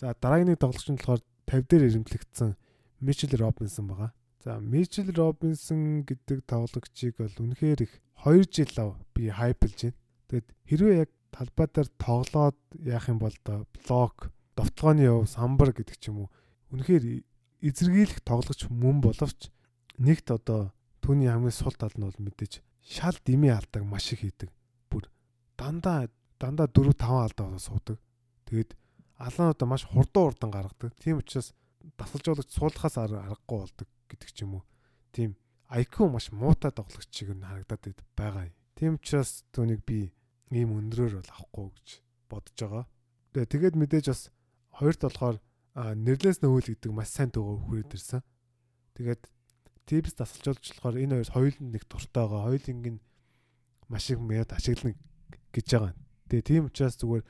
За 0.01 0.17
дараагийн 0.17 0.49
нэг 0.49 0.57
тоглогч 0.57 0.89
нь 0.89 0.97
болохоор 0.97 1.21
50 1.45 1.69
дээр 1.69 1.83
ирэмтлэгдсэн 1.93 2.57
Мичел 3.05 3.37
Робинсон 3.37 3.85
байгаа. 3.85 4.11
За 4.41 4.57
Мичел 4.57 5.13
Робинсон 5.13 6.01
гэдэг 6.09 6.41
тоглогчийг 6.49 7.21
бол 7.21 7.29
үнэхээр 7.29 7.85
их 7.85 7.93
2 8.25 8.49
жил 8.49 8.73
ав 8.81 8.97
би 9.13 9.29
хайплж 9.29 9.93
байна. 9.93 9.97
Тэгэд 10.25 10.47
хэрвээ 10.65 10.97
яг 11.05 11.09
талбай 11.29 11.67
дээр 11.69 11.89
тоглоод 12.01 12.57
яах 12.81 13.05
юм 13.13 13.21
бол 13.21 13.37
до 13.45 13.69
блок, 13.77 14.33
довтлооны 14.57 15.05
яв, 15.05 15.29
самбар 15.29 15.69
гэдэг 15.69 15.97
ч 16.01 16.09
юм 16.09 16.25
уу. 16.25 16.33
Үнэхээр 16.73 17.21
эзэргийлэх 17.61 18.25
тоглогч 18.25 18.73
мөн 18.73 19.05
боловч 19.05 19.53
нэгт 20.01 20.33
одоо 20.33 20.73
түүний 21.05 21.29
хамгийн 21.29 21.53
сул 21.53 21.77
тал 21.77 21.93
нь 21.93 22.09
бол 22.09 22.17
мэдээж 22.17 22.65
шал 22.81 23.13
дими 23.21 23.53
алдаг 23.53 23.85
маш 23.85 24.09
их 24.17 24.25
хийдэг. 24.25 24.49
Бүр 24.89 25.05
дандаа 25.53 26.09
дандаа 26.41 26.65
4 26.65 26.89
5 26.97 27.05
алдаа 27.05 27.61
суудаг. 27.61 28.01
Тэгээд 28.49 28.73
алаануудаа 29.27 29.67
маш 29.69 29.83
хурдан 29.85 30.23
урдан 30.29 30.51
гаргадаг. 30.51 30.91
Тийм 30.97 31.21
учраас 31.21 31.53
дасгалжуулагч 31.97 32.49
суулгахаас 32.53 32.97
аргагүй 32.97 33.57
болдог 33.61 33.89
гэдэг 34.09 34.29
ч 34.33 34.43
юм 34.45 34.59
уу. 34.59 34.63
Тийм 35.13 35.37
IQ 35.69 36.09
маш 36.09 36.31
муутай 36.31 36.71
тоглогч 36.73 37.09
шиг 37.13 37.31
нь 37.31 37.45
харагдаад 37.45 37.95
байгаа 38.17 38.49
юм. 38.49 38.55
Тийм 38.75 38.91
учраас 38.97 39.45
түүнийг 39.53 39.81
би 39.85 40.11
ийм 40.51 40.75
өндрөөр 40.75 41.21
бол 41.21 41.31
авахгүй 41.31 41.67
гэж 41.71 41.87
бодож 42.29 42.57
байгаа. 42.59 42.85
Тэгээд 43.31 43.75
мэдээж 43.79 44.05
бас 44.11 44.21
хоёрт 44.75 45.01
болохоор 45.05 45.37
нэрлээс 45.77 46.43
нөхөл 46.43 46.75
гэдэг 46.75 46.91
маш 46.91 47.09
сайн 47.15 47.31
төгөө 47.31 47.57
хүрээд 47.63 47.95
ирсэн. 47.95 48.21
Тэгээд 48.99 49.23
Типс 49.87 50.13
дасгалжуулж 50.15 50.63
болохоор 50.71 50.95
энэ 50.99 51.15
хоёр 51.19 51.29
хоёуланд 51.31 51.71
нэг 51.71 51.83
дуртай 51.87 52.23
байгаа. 52.27 52.47
Хоёулынг 52.47 52.85
нь 52.95 52.99
маш 53.87 54.05
их 54.11 54.19
мэд 54.19 54.51
ашиглана 54.51 54.95
гэж 55.51 55.67
байгаа. 55.71 55.93
Тэгээ 56.27 56.47
тийм 56.47 56.63
учраас 56.67 56.95
зүгээр 56.99 57.23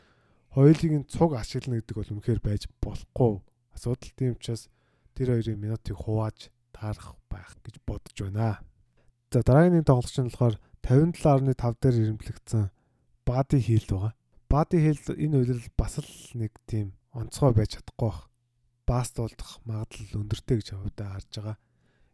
хоёулыг 0.52 0.92
нь 0.92 1.08
цуг 1.08 1.32
ашиглана 1.40 1.80
гэдэг 1.80 1.96
бол 1.96 2.14
үнэхээр 2.20 2.42
байж 2.44 2.68
болохгүй 2.84 3.34
асуудал. 3.76 4.12
Тийм 4.20 4.36
учраас 4.36 4.68
тэр 5.16 5.36
хоёрын 5.36 5.60
минутыг 5.60 5.96
хувааж 5.96 6.52
таарах 6.76 7.16
байх 7.32 7.56
гэж 7.64 7.76
бодож 7.88 8.18
байна. 8.20 8.60
За 9.32 9.40
дараагийн 9.44 9.88
тоглогч 9.88 10.18
нь 10.20 10.28
болохоор 10.28 10.56
57.5 10.84 11.56
дээр 11.80 11.96
ирэмтлэгдсэн 12.04 12.64
Бади 13.24 13.60
Хил 13.64 13.86
байгаа. 13.88 14.14
Бади 14.52 14.78
Хил 14.84 15.00
энэ 15.16 15.38
үйлрэл 15.40 15.72
бас 15.80 16.04
л 16.04 16.12
нэг 16.36 16.52
тийм 16.68 16.92
онцгой 17.16 17.56
байж 17.56 17.80
чадахгүй 17.80 18.12
бах. 18.12 18.28
Баст 18.84 19.16
болдох 19.16 19.64
магадлал 19.64 20.20
өндөртэй 20.20 20.58
гэж 20.60 20.68
хувьдаа 20.76 21.16
харж 21.16 21.32
байгаа. 21.32 21.58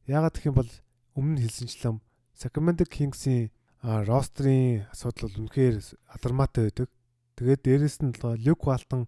Яагаад 0.06 0.36
гэх 0.38 0.50
юм 0.52 0.58
бол 0.62 0.72
өмнө 1.18 1.42
хэлсэнчлэн 1.42 1.98
Sacramento 2.38 2.86
Kings-ийн 2.86 3.50
рострын 3.82 4.86
асуудал 4.94 5.26
бол 5.26 5.50
үнэхээр 5.50 5.82
алармаатай 6.14 6.70
байдаг. 6.70 6.90
Тэгээд 7.38 7.62
дээрэс 7.62 7.98
нь 8.02 8.18
Люк 8.42 8.66
Валтон 8.66 9.06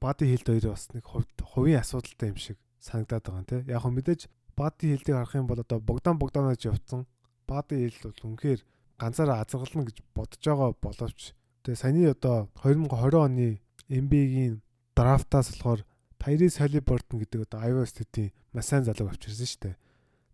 Бади 0.00 0.28
Хилд 0.28 0.46
хоёр 0.46 0.76
бас 0.76 0.92
нэг 0.92 1.04
хувийн 1.08 1.80
асуудалтай 1.80 2.28
юм 2.28 2.36
шиг 2.36 2.60
санагдаад 2.80 3.24
байгаа 3.24 3.48
те. 3.48 3.64
Яг 3.66 3.80
хөө 3.82 3.96
мэдээж 3.96 4.28
Бади 4.56 4.92
Хилдийг 4.92 5.16
харах 5.16 5.34
юм 5.34 5.48
бол 5.48 5.60
одоо 5.60 5.80
Богдан 5.80 6.20
Богданович 6.20 6.68
явцсан. 6.68 7.08
Бади 7.48 7.88
Хил 7.88 8.12
бол 8.12 8.36
үнэхээр 8.36 8.60
ганцаараа 9.00 9.40
азаргална 9.40 9.88
гэж 9.88 9.98
бодож 10.14 10.42
байгаа 10.44 10.70
боловч 10.78 11.32
тэгээ 11.64 11.80
саяны 11.80 12.12
одоо 12.12 12.52
2020 12.60 13.16
оны 13.18 13.48
NBA-гийн 13.88 14.62
драфтаас 14.96 15.48
болохоор 15.56 15.80
Tyrese 16.20 16.60
Halliburton 16.62 17.18
гэдэг 17.24 17.40
одоо 17.48 17.58
Iowa 17.66 17.86
State-ийн 17.88 18.30
маш 18.52 18.68
сайн 18.68 18.84
залууг 18.84 19.10
авчирсан 19.10 19.48
шүү 19.48 19.62
дээ. 19.64 19.76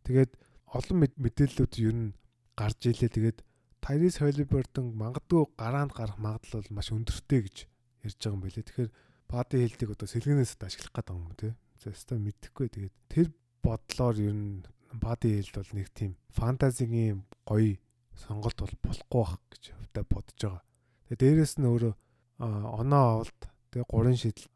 Тэгээд 0.05 0.31
олон 0.75 0.97
мэдээллүүд 1.17 1.73
ер 1.81 1.95
нь 1.97 2.13
гарч 2.59 2.81
илээ. 2.93 3.09
Тэгээд 3.09 3.39
Tyrese 3.85 4.21
Halliburton 4.25 4.93
мангадгүй 4.95 5.43
гараанд 5.57 5.93
гарах 5.95 6.19
магадлал 6.19 6.63
бол 6.63 6.77
маш 6.77 6.89
өндөртэй 6.93 7.41
гэж 7.47 7.57
ярьж 8.05 8.19
байгаа 8.19 8.37
юм 8.37 8.43
байлээ. 8.43 8.67
Тэгэхээр 8.67 8.91
body 9.29 9.57
health-ийг 9.63 9.91
одоо 9.95 10.09
сэлгэнээс 10.09 10.53
ашиглах 10.61 10.95
гэдэг 10.95 11.15
юм 11.15 11.33
тий. 11.37 11.53
Зөвхөн 11.81 12.25
мэдэхгүй. 12.25 12.67
Тэгээд 12.69 12.95
тэр 13.09 13.27
бодлоор 13.63 14.17
ер 14.19 14.35
нь 14.35 14.67
body 14.99 15.31
health 15.39 15.55
бол 15.61 15.73
нэг 15.77 15.89
тийм 15.95 16.13
фантазигийн 16.33 17.23
гоё 17.47 17.77
сонголт 18.17 18.59
бол 18.59 18.75
болохгүй 18.83 19.21
бах 19.23 19.35
гэж 19.53 19.63
өвдө 19.79 20.03
бодож 20.09 20.39
байгаа. 20.43 20.63
Тэгээд 21.07 21.23
дээрэс 21.23 21.55
нь 21.61 21.69
өөрөө 21.69 21.95
оноо 22.39 23.05
авалт 23.23 23.41
тэгээд 23.71 23.91
гурын 23.93 24.19
шидэл 24.19 24.49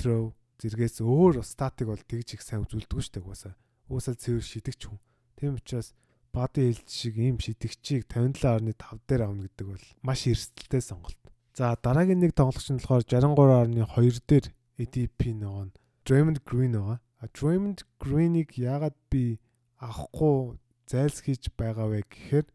throw 0.00 0.32
зэргээс 0.60 1.04
өөр 1.04 1.44
статик 1.44 1.88
бол 1.88 2.00
тэгж 2.00 2.36
их 2.36 2.42
сайн 2.42 2.64
үзүүлдэг 2.64 2.96
шүү 2.96 3.14
дээ 3.20 3.24
угаасаа 3.24 3.54
уусаа 3.92 4.14
цэвэр 4.16 4.44
шидэгч 4.44 4.88
хүн. 4.88 4.98
Тийм 5.36 5.60
учраас 5.60 5.92
бади 6.36 6.68
хэлж 6.68 6.88
шиг 6.92 7.16
ийм 7.16 7.40
шидэгчийг 7.40 8.04
57.5 8.12 8.76
дээр 9.08 9.22
авна 9.24 9.48
гэдэг 9.48 9.66
бол 9.72 9.86
маш 10.04 10.28
эрсдэлтэй 10.28 10.84
сонголт. 10.84 11.16
За 11.56 11.72
дараагийн 11.80 12.20
нэг 12.20 12.36
тоглогч 12.36 12.68
нь 12.68 12.84
болохоор 12.84 13.08
63.2 13.08 14.20
дээр 14.28 14.46
ADP 14.76 15.20
нөгөө 15.40 15.64
нь 15.72 15.76
Draymond 16.04 16.44
Green 16.44 16.76
байгаа. 16.76 17.00
А 17.16 17.24
Draymond 17.32 17.80
Green-ийг 17.96 18.60
яагаад 18.60 18.96
би 19.08 19.40
авахгүй 19.80 20.60
зайлсхийж 20.86 21.50
байгаа 21.56 21.88
вэ 21.90 22.04
гэхээр 22.04 22.46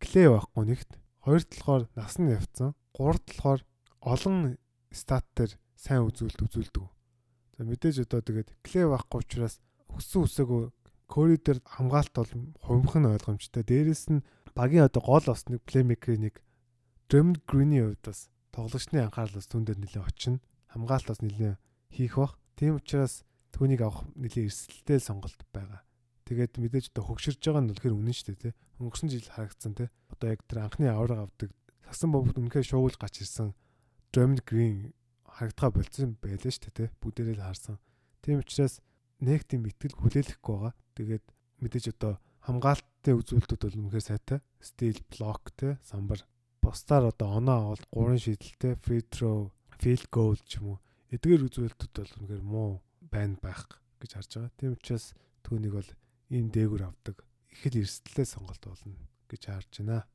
Clay 0.00 0.26
байхгүй 0.32 0.64
нэгт. 0.66 0.90
Хоёрт 1.20 1.50
болохоор 1.52 1.82
нас 1.94 2.16
нь 2.16 2.32
явцсан. 2.32 2.72
Гуравт 2.96 3.28
болохоор 3.28 3.60
олон 4.00 4.56
стат 4.90 5.28
дээр 5.36 5.52
сайн 5.76 6.08
үзүүлэлт 6.08 6.40
үзүүлдэг. 6.40 6.86
За 7.56 7.62
мэдээж 7.64 8.08
одоо 8.08 8.20
тэгээд 8.24 8.50
Clay 8.66 8.88
байхгүй 8.88 9.20
учраас 9.20 9.60
өссөн 9.92 10.26
үсээгөө 10.26 10.62
Кори 11.06 11.38
дээр 11.38 11.62
хамгаалт 11.62 12.14
бол 12.14 12.32
хувимхан 12.62 13.06
ойлгомжтой. 13.14 13.62
Дээрээс 13.62 14.10
нь 14.10 14.26
багийн 14.54 14.86
одоо 14.90 15.02
гол 15.02 15.24
бас 15.26 15.46
нэг 15.46 15.62
плеймейкерийн 15.62 16.30
нэг 16.30 16.42
Дрэм 17.08 17.38
Грины 17.46 17.86
хувьд 17.86 18.02
бас 18.02 18.28
тоглогчны 18.50 18.98
анхаарал 18.98 19.38
бас 19.38 19.46
түн 19.46 19.62
дээр 19.64 19.78
нэлээд 19.78 20.02
очино. 20.02 20.42
Хамгаалт 20.74 21.06
бас 21.06 21.22
нэлээд 21.22 21.60
хийх 21.94 22.18
бах. 22.18 22.34
Тийм 22.58 22.82
учраас 22.82 23.22
түүнийг 23.54 23.86
авах 23.86 24.02
нэлээд 24.18 24.50
эрсдэлтэй 24.50 24.98
сонголт 24.98 25.38
байгаа. 25.54 25.86
Тэгээд 26.26 26.58
мэдээж 26.58 26.90
одоо 26.90 27.04
хөгширж 27.06 27.38
байгаа 27.38 27.62
нь 27.62 27.70
үнэхээр 27.70 27.94
үнэн 27.94 28.16
шүү 28.16 28.26
дээ 28.34 28.42
тий. 28.50 28.54
Өнгөрсөн 28.82 29.08
жил 29.14 29.30
харагдсан 29.30 29.72
тий. 29.78 29.88
Одоо 30.10 30.26
яг 30.34 30.40
тэр 30.50 30.58
анхны 30.66 30.90
авраг 30.90 31.30
авдаг 31.30 31.54
сагсан 31.86 32.10
бомбд 32.10 32.34
үнэхээр 32.34 32.66
шуугуулж 32.66 32.98
гач 32.98 33.22
ирсэн 33.22 33.54
Дрэм 34.10 34.42
Грин 34.42 34.90
харагдгаа 35.22 35.70
болцсон 35.70 36.18
байлаа 36.18 36.50
шүү 36.50 36.74
дээ 36.74 36.76
тий. 36.76 36.88
Бүгдээрээ 36.98 37.38
л 37.38 37.46
харсан. 37.46 37.78
Тийм 38.26 38.42
учраас 38.42 38.82
нэг 39.22 39.46
тийм 39.46 39.62
итгэл 39.70 39.94
хүлээлгэхгүй 39.94 40.54
байгаа. 40.58 40.74
Тэгээд 40.96 41.24
мэдээж 41.60 41.86
одоо 41.92 42.16
хамгаалтын 42.48 43.20
үзүүлэлтүүд 43.20 43.62
бол 43.62 43.78
үнэхээр 43.84 44.06
сайтай. 44.08 44.38
Стил 44.64 44.96
блок 45.12 45.52
те 45.52 45.76
самбар 45.84 46.24
бусдаар 46.64 47.12
одоо 47.12 47.36
оноо 47.36 47.76
авалт 47.76 47.86
гурван 47.92 48.18
шидэлтэй 48.18 48.80
free 48.80 49.04
throw, 49.04 49.52
field 49.78 50.08
goal 50.08 50.40
ч 50.48 50.58
юм 50.58 50.74
уу 50.74 50.78
эдгээр 51.12 51.46
үзүүлэлтүүд 51.46 51.94
бол 51.94 52.12
үнэхээр 52.16 52.42
муу 52.42 52.70
байна 53.12 53.36
байх 53.44 53.68
гэж 54.00 54.10
харж 54.16 54.30
байгаа. 54.40 54.56
Тийм 54.56 54.72
учраас 54.72 55.12
түүнийг 55.44 55.74
бол 55.76 55.90
ийм 56.32 56.48
дээгүр 56.50 56.82
авдаг 56.88 57.22
их 57.52 57.62
л 57.68 57.80
эрсдэлтэй 57.84 58.26
сонголт 58.26 58.62
болно 58.64 58.96
гэж 59.28 59.42
харж 59.46 59.72
байна. 59.84 60.08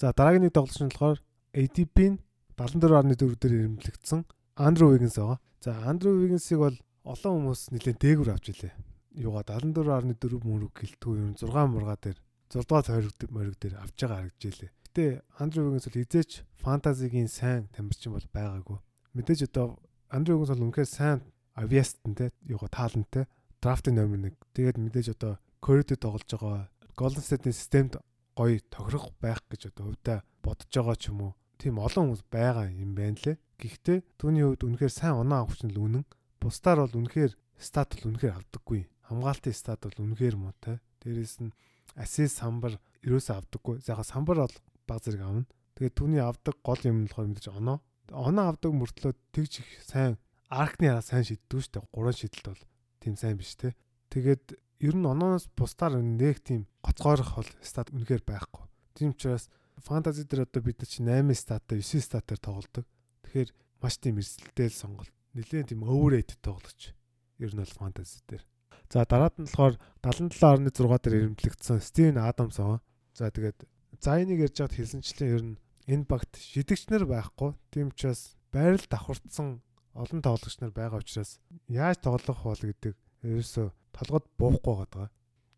За 0.00 0.10
дараагийн 0.10 0.50
нэг 0.50 0.54
тоглолт 0.58 0.80
нь 0.80 0.90
болохоор 0.90 1.18
ADP-ийн 1.54 2.18
74.4 2.58 3.38
дээр 3.40 3.54
ирэмблэгдсэн 3.64 4.20
Андрю 4.58 4.92
Вигенс 4.92 5.16
байгаа. 5.16 5.38
За 5.64 5.70
Андрю 5.88 6.18
Вигенсийг 6.18 6.60
бол 6.60 6.76
олон 7.04 7.32
хүмүүс 7.36 7.72
нэлээд 7.72 7.98
дээгүр 8.00 8.28
авч 8.32 8.52
илээ 8.52 8.74
юугаа 9.14 9.44
74.4 9.46 10.44
мөрөг 10.44 10.72
гэлтгүй 10.74 11.14
юм 11.18 11.34
6 11.34 11.50
мурга 11.70 11.96
дээр 11.96 12.18
6 12.50 12.66
дугаар 12.66 12.86
хориг 12.86 13.30
мориг 13.30 13.56
дээр 13.58 13.74
авч 13.82 13.96
байгаа 13.98 14.18
харагдж 14.26 14.42
илээ. 14.46 14.70
Гэтэ 14.90 15.04
Андрю 15.38 15.70
Вигэнс 15.70 15.86
бол 15.86 15.98
хизээч 16.02 16.30
фэнтезигийн 16.62 17.30
сайн 17.30 17.70
тамирчин 17.74 18.12
бол 18.14 18.26
байгаагүй. 18.34 18.78
Мэдээж 19.14 19.40
одоо 19.50 19.78
Андрю 20.10 20.38
Вигэнс 20.38 20.52
бол 20.54 20.64
үнэхээр 20.66 20.90
сайн 20.90 21.18
авиастан 21.54 22.14
те 22.14 22.30
юугаа 22.46 22.70
таалантай 22.70 23.24
драфтын 23.62 23.94
номер 23.94 24.34
1. 24.34 24.38
Тэгээд 24.54 24.78
мэдээж 24.78 25.08
одоо 25.14 25.38
Коридо 25.60 25.94
тоглож 25.94 26.26
байгаа 26.26 26.70
Golden 26.98 27.22
State-ийн 27.22 27.54
системд 27.54 27.92
гоё 28.34 28.58
тохирох 28.70 29.12
байх 29.20 29.44
гэж 29.50 29.70
одоо 29.70 29.92
хувьдаа 29.92 30.18
бодож 30.42 30.70
байгаа 30.72 30.96
ч 30.96 31.08
юм 31.12 31.20
уу. 31.22 31.32
тийм 31.60 31.76
олон 31.76 32.08
хүмүүс 32.08 32.24
байгаа 32.32 32.72
юм 32.72 32.96
байна 32.96 33.20
лээ. 33.20 33.36
Гэхдээ 33.60 33.98
түүний 34.16 34.44
хувьд 34.48 34.64
үнэхээр 34.64 34.92
сайн 34.96 35.20
оноо 35.20 35.44
авах 35.44 35.60
чинь 35.60 35.76
л 35.76 35.84
үнэн. 35.84 36.04
Бусдаар 36.40 36.88
бол 36.88 37.04
үнэхээр 37.04 37.36
стат 37.60 37.92
бол 38.00 38.16
үнэхээр 38.16 38.36
авдаггүй. 38.40 38.88
Хамгаалтын 39.10 39.54
стат 39.54 39.82
бол 39.82 40.06
үнэхээр 40.06 40.36
муутай. 40.38 40.78
Дээрээс 41.02 41.42
нь 41.42 41.50
асис 41.98 42.38
самбар 42.38 42.78
ерөөсөө 43.02 43.34
авдаггүй. 43.42 43.82
За 43.82 43.98
яг 43.98 44.06
самбар 44.06 44.46
бол 44.46 44.56
баг 44.86 45.02
зэрэг 45.02 45.22
авна. 45.26 45.50
Тэгээд 45.74 45.98
түүний 45.98 46.22
авдаг 46.22 46.54
гол 46.62 46.78
юм 46.86 47.10
болохоор 47.10 47.28
мэдээж 47.34 47.50
оноо. 47.50 47.82
Оноо 48.14 48.54
авдаг 48.54 48.70
мөртлөө 48.70 49.12
тэгж 49.34 49.52
их 49.66 49.70
сайн 49.82 50.14
аркны 50.46 50.90
араа 50.90 51.02
сайн 51.02 51.26
шийддэг 51.26 51.58
шүү 51.58 51.72
дээ. 51.74 51.90
Гурван 51.90 52.14
шийдэлт 52.14 52.46
бол 52.54 52.62
тийм 53.02 53.14
сайн 53.18 53.38
биш 53.38 53.54
те. 53.58 53.74
Тэгээд 54.14 54.54
ер 54.82 54.94
нь 54.94 55.06
онооноос 55.06 55.50
бусдаар 55.54 55.98
нэг 55.98 56.42
тийм 56.42 56.66
гоцгоорох 56.82 57.38
бол 57.38 57.50
стат 57.62 57.90
үнэхээр 57.94 58.22
байхгүй. 58.26 58.66
Тийм 58.94 59.14
учраас 59.14 59.50
фэнтези 59.78 60.26
дээр 60.26 60.46
одоо 60.46 60.62
бид 60.62 60.82
чинь 60.86 61.08
8 61.08 61.34
статаар 61.34 61.80
9 61.80 62.02
статаар 62.02 62.40
тоглодог. 62.42 62.84
Тэгэхээр 63.24 63.50
маш 63.80 63.94
тийм 63.98 64.18
эрсдэлтэй 64.18 64.68
л 64.68 64.76
сонголт. 64.76 65.14
Нилээн 65.34 65.70
тийм 65.70 65.86
overrated 65.86 66.42
тоглож. 66.42 66.92
Ер 67.38 67.54
нь 67.54 67.62
бол 67.62 67.78
фэнтези 67.78 68.20
дээр. 68.26 68.44
За 68.90 69.06
дараад 69.06 69.38
нь 69.38 69.46
болохоор 69.46 69.78
77.6 70.02 70.74
дээр 70.74 71.14
ирэмтлэгдсэн 71.30 71.78
Стивен 71.78 72.18
Адамс 72.18 72.58
аа. 72.58 72.82
За 73.14 73.30
тэгээд 73.30 73.62
за 74.02 74.18
энийг 74.18 74.50
ярьж 74.50 74.58
байгаад 74.58 74.74
хэлсэнчлэн 74.74 75.30
ер 75.30 75.42
нь 75.46 75.60
энэ 75.86 76.10
багт 76.10 76.34
шидэгчнэр 76.34 77.06
байхгүй. 77.06 77.54
Тийм 77.70 77.94
учраас 77.94 78.34
байрал 78.50 78.82
давхарцсан 78.82 79.62
олон 79.94 80.20
тоглогч 80.26 80.58
нар 80.58 80.74
байгаа 80.74 80.98
учраас 80.98 81.38
яаж 81.70 82.02
тоглох 82.02 82.42
бол 82.42 82.58
гэдэг 82.58 82.94
ерөөсө 83.22 83.70
толгойд 83.94 84.26
буухгүй 84.34 84.74
байгаа. 84.82 85.06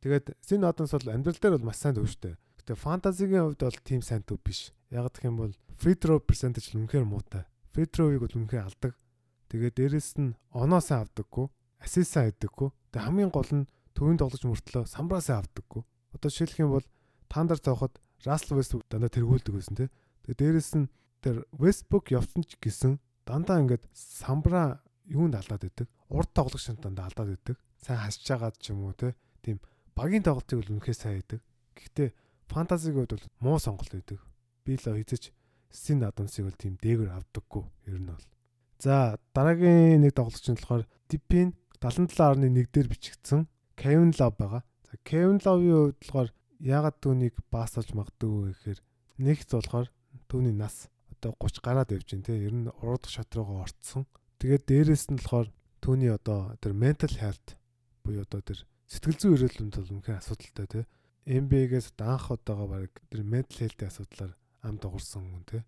Тэгээд 0.05 0.37
Sin 0.45 0.69
Adams 0.69 0.93
бол 0.93 1.15
амьдрал 1.15 1.41
дээр 1.41 1.57
бол 1.57 1.69
маш 1.73 1.81
сайн 1.81 1.97
төвштэй. 1.97 2.37
Гэтэ 2.61 2.77
фэнтезигийн 2.77 3.49
хувьд 3.49 3.63
бол 3.65 3.81
тийм 3.81 4.03
сайн 4.03 4.23
төв 4.29 4.45
биш. 4.45 4.77
Яг 4.91 5.09
гэх 5.09 5.25
юм 5.25 5.41
бол 5.41 5.55
free 5.81 5.97
throw 5.97 6.21
percentage 6.21 6.75
үнэхээр 6.77 7.07
муутай. 7.09 7.49
Free 7.73 7.89
throw-ыг 7.89 8.21
бол 8.21 8.37
үнэхээр 8.37 8.67
алдаг. 8.67 8.93
Тэгээд 9.49 9.79
дээрэс 9.79 10.21
нь 10.21 10.37
оноо 10.51 10.81
сайн 10.83 11.07
авдаггүй, 11.07 11.47
сайн 11.87 12.31
хийдэггүй. 12.31 12.69
Тэгээд 12.93 13.07
хамгийн 13.07 13.33
гол 13.33 13.51
нь 13.53 13.69
төвийн 13.97 14.19
тоглож 14.21 14.43
мөртлөө 14.43 14.85
самбраа 14.87 15.21
сайн 15.21 15.43
авдаггүй. 15.43 15.83
Одоо 16.15 16.29
жишээлх 16.31 16.63
юм 16.63 16.71
бол 16.77 16.87
таандар 17.29 17.59
цаоход 17.59 17.99
Russell 18.23 18.57
Westbrook 18.57 18.87
дандаа 18.87 19.11
тэргүүлдэг 19.11 19.53
байсан 19.55 19.77
тий. 19.77 19.89
Тэгээд 20.25 20.41
дээрэс 20.41 20.73
нь 20.79 20.91
тэр 21.23 21.47
Westbrook 21.59 22.15
явсан 22.15 22.47
ч 22.47 22.55
гэсэн 22.61 23.03
дандаа 23.27 23.63
ингээд 23.63 23.85
самбраа 23.95 24.83
юунд 25.11 25.35
алдаад 25.35 25.67
идэг. 25.67 25.89
Урд 26.11 26.31
тоглогчтой 26.31 26.79
дандаа 26.79 27.11
алдаад 27.11 27.35
идэг. 27.35 27.57
Сайн 27.83 27.99
хасж 27.99 28.23
байгаа 28.27 28.53
ч 28.55 28.71
юм 28.71 28.87
уу 28.87 28.95
те. 28.95 29.15
Тийм 29.43 29.59
багийн 29.97 30.23
тоглолтыг 30.23 30.63
бол 30.63 30.73
үнэхээр 30.79 30.99
сайн 30.99 31.19
идэг. 31.19 31.41
Гэхдээ 31.75 32.09
фэнтезиг 32.47 32.95
бол 32.95 33.25
муу 33.41 33.59
сонголт 33.59 33.95
идэг. 33.95 34.21
Би 34.63 34.79
л 34.79 34.87
хэзэж 34.87 35.35
Син 35.73 36.05
Адамсыг 36.05 36.45
бол 36.45 36.59
тийм 36.61 36.77
дээгүр 36.77 37.11
авдаггүй 37.11 37.65
ер 37.89 37.99
нь 37.99 38.13
бол. 38.13 38.29
За 38.77 39.17
дараагийн 39.33 40.05
нэг 40.05 40.13
тоглогч 40.13 40.53
нь 40.53 40.59
болохоор 40.61 40.85
Дипин 41.09 41.57
77.1 41.83 42.71
дээр 42.71 42.87
бичигдсэн 42.87 43.51
Kevin 43.75 44.15
Love 44.15 44.39
байгаа. 44.39 44.63
За 44.87 44.95
Kevin 45.03 45.43
Love-ийн 45.43 45.75
хувьд 45.75 45.99
болохоор 45.99 46.31
яагаад 46.63 46.97
түүнийг 47.03 47.35
баасалж 47.51 47.91
магадгүй 47.99 48.55
гэхээр 48.55 48.81
нэгт 49.19 49.51
болохоор 49.51 49.91
түүний 50.31 50.55
нас 50.55 50.87
одоо 51.11 51.35
30 51.43 51.59
гараад 51.59 51.91
явж 51.91 52.07
байна 52.07 52.23
те. 52.23 52.39
Ер 52.39 52.55
нь 52.55 52.71
уруудах 52.71 53.11
шат 53.11 53.35
руугаа 53.35 53.67
орцсон. 53.67 54.07
Тэгээд 54.39 54.63
дээрэс 54.71 55.11
нь 55.11 55.19
болохоор 55.19 55.51
түүний 55.83 56.15
одоо 56.15 56.55
тэр 56.63 56.71
mental 56.71 57.11
health 57.19 57.59
буюу 58.07 58.23
одоо 58.23 58.47
тэр 58.47 58.63
сэтгэл 58.87 59.19
зүйн 59.19 59.35
эрүүлэнд 59.43 59.75
бол 59.75 59.93
үнэхээр 59.99 60.23
асуудалтай 60.23 60.67
те. 60.71 60.81
MBA-гээс 61.27 61.99
анх 61.99 62.31
удаага 62.31 62.67
баг 62.71 62.95
тэр 63.11 63.27
mental 63.27 63.59
health-ийн 63.59 63.91
асуудлаар 63.91 64.33
ам 64.63 64.79
дуурсан 64.79 65.27
хүн 65.27 65.45
те. 65.51 65.59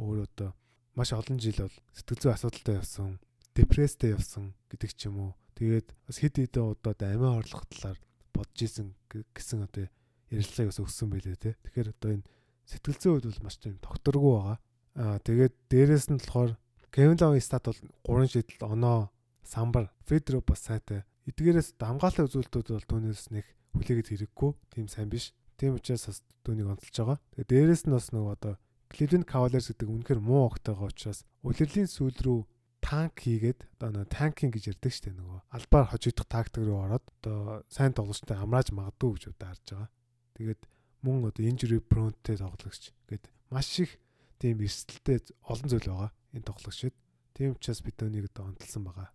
Өөр 0.00 0.24
одоо 0.24 0.56
маш 0.96 1.12
олон 1.12 1.36
жил 1.36 1.60
бол 1.60 1.76
сэтгэл 1.92 2.20
зүйн 2.24 2.36
асуудалтай 2.40 2.74
явсан, 2.80 3.20
депресстэй 3.52 4.16
явсан 4.16 4.56
гэдэг 4.72 4.96
ч 4.96 5.12
юм 5.12 5.20
уу. 5.20 5.32
Тэгээд 5.58 5.90
бас 6.06 6.16
хэд 6.22 6.34
хэдэн 6.38 6.70
удаад 6.70 7.00
амиа 7.02 7.42
орлох 7.42 7.66
талаар 7.66 7.98
бодож 8.30 8.58
исэн 8.62 8.94
гэсэн 9.10 9.66
одоо 9.66 9.90
ярилцлагыг 10.30 10.70
бас 10.70 10.78
өгсөн 10.78 11.10
байлээ 11.10 11.34
те. 11.34 11.58
Тэгэхээр 11.66 11.90
одоо 11.98 12.10
энэ 12.14 12.26
сэтгэл 12.70 12.98
зүйн 13.02 13.12
хувьд 13.18 13.26
бол 13.26 13.42
маш 13.42 13.56
тийм 13.58 13.74
докторгүй 13.82 14.32
байгаа. 14.38 14.58
Аа 15.02 15.18
тэгээд 15.18 15.54
дээрэс 15.66 16.06
нь 16.14 16.22
болохоор 16.22 16.54
Кевин 16.94 17.18
Ловын 17.18 17.42
стат 17.42 17.66
бол 17.66 17.80
3 18.06 18.30
шидэл 18.30 18.70
оноо 18.70 19.10
самбар 19.42 19.90
Федро 20.06 20.38
бас 20.46 20.62
сайтай. 20.62 21.02
Эдгээрээс 21.26 21.74
хамгаалалтын 21.74 22.30
үзүүлэлтүүд 22.30 22.68
бол 22.78 22.88
түүнээс 22.94 23.34
нэг 23.34 23.46
хүлээгээд 23.74 24.08
хэрэггүй. 24.14 24.50
Тийм 24.72 24.86
сайн 24.86 25.10
биш. 25.10 25.34
Тийм 25.58 25.74
учраас 25.74 26.06
бас 26.06 26.18
түүнийг 26.46 26.70
онцолж 26.70 26.94
байгаа. 26.94 27.18
Тэгээд 27.34 27.50
дээрэс 27.50 27.82
нь 27.90 27.94
бас 27.98 28.14
нөгөө 28.14 28.32
одоо 28.38 28.54
Cleveland 28.88 29.26
Cavaliers 29.28 29.68
гэдэг 29.68 29.88
үнэхээр 29.90 30.20
муу 30.22 30.48
огтойгоо 30.48 30.88
учраас 30.88 31.26
улирлын 31.44 31.90
сүүл 31.90 32.16
рүү 32.24 32.40
танк 32.80 33.14
хийгээд 33.18 33.60
одоо 33.78 33.90
нөгөө 33.90 34.12
танкинг 34.14 34.52
гэж 34.54 34.64
ярьдаг 34.72 34.92
шүү 34.92 35.04
дээ 35.10 35.16
нөгөө 35.18 35.40
албаар 35.56 35.86
хожигдох 35.92 36.26
тактик 36.30 36.62
руу 36.64 36.78
ороод 36.84 37.04
одоо 37.20 37.62
сайн 37.68 37.92
тоглолттой 37.92 38.36
амрааж 38.38 38.70
магадгүй 38.70 39.10
гэж 39.18 39.24
удаа 39.34 39.50
харж 39.52 39.66
байгаа. 39.68 39.90
Тэгээд 40.38 40.60
мөн 41.02 41.16
одоо 41.28 41.44
injury 41.44 41.78
prone-тэй 41.82 42.36
тоглогч 42.38 42.94
гээд 43.10 43.24
маш 43.50 43.68
их 43.82 43.98
тийм 44.38 44.62
эрсдэлтэй 44.62 45.18
олон 45.46 45.68
зүйл 45.68 45.90
байгаа 45.90 46.10
энэ 46.34 46.46
тоглогчид. 46.46 46.94
Тийм 47.34 47.54
учраас 47.58 47.82
бид 47.82 47.98
өнийг 48.02 48.30
одоо 48.30 48.50
онцлсан 48.54 48.82
байгаа. 48.86 49.08